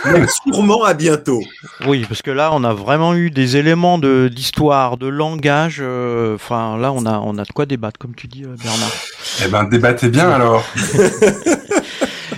[0.05, 1.39] mais sûrement à bientôt.
[1.85, 5.77] Oui, parce que là, on a vraiment eu des éléments de d'histoire, de langage.
[5.81, 8.91] euh, Enfin, là, on a on a de quoi débattre, comme tu dis, euh, Bernard.
[9.45, 10.63] Eh ben, débattez bien alors.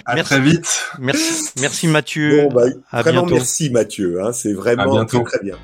[0.10, 0.30] à Merci.
[0.34, 0.82] très vite.
[1.00, 2.48] Merci, merci Mathieu.
[2.50, 3.36] Bon, bah, à vraiment bientôt.
[3.36, 4.22] merci Mathieu.
[4.24, 5.22] Hein, c'est À vraiment bientôt.
[5.24, 5.56] très, très bien.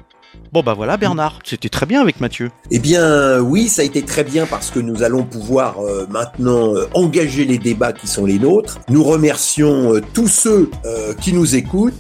[0.56, 2.50] Bon bah voilà, Bernard, c'était très bien avec Mathieu.
[2.72, 6.74] Eh bien, oui, ça a été très bien parce que nous allons pouvoir euh, maintenant
[6.74, 8.80] euh, engager les débats qui sont les nôtres.
[8.88, 10.72] Nous remercions euh, tous ceux
[11.20, 11.94] qui nous écoutent,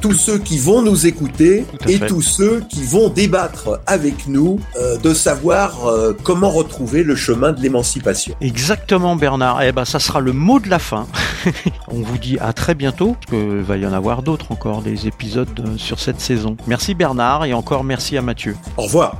[0.00, 2.06] tous ceux qui vont nous écouter et fait.
[2.06, 4.58] tous ceux qui vont débattre avec nous
[5.02, 5.78] de savoir
[6.22, 8.34] comment retrouver le chemin de l'émancipation.
[8.40, 9.62] Exactement, Bernard.
[9.62, 11.06] Eh ben, ça sera le mot de la fin.
[11.88, 15.06] On vous dit à très bientôt, parce qu'il va y en avoir d'autres encore, des
[15.06, 16.56] épisodes sur cette saison.
[16.66, 18.58] Merci Bernard et encore merci à Mathieu.
[18.76, 19.16] Au revoir.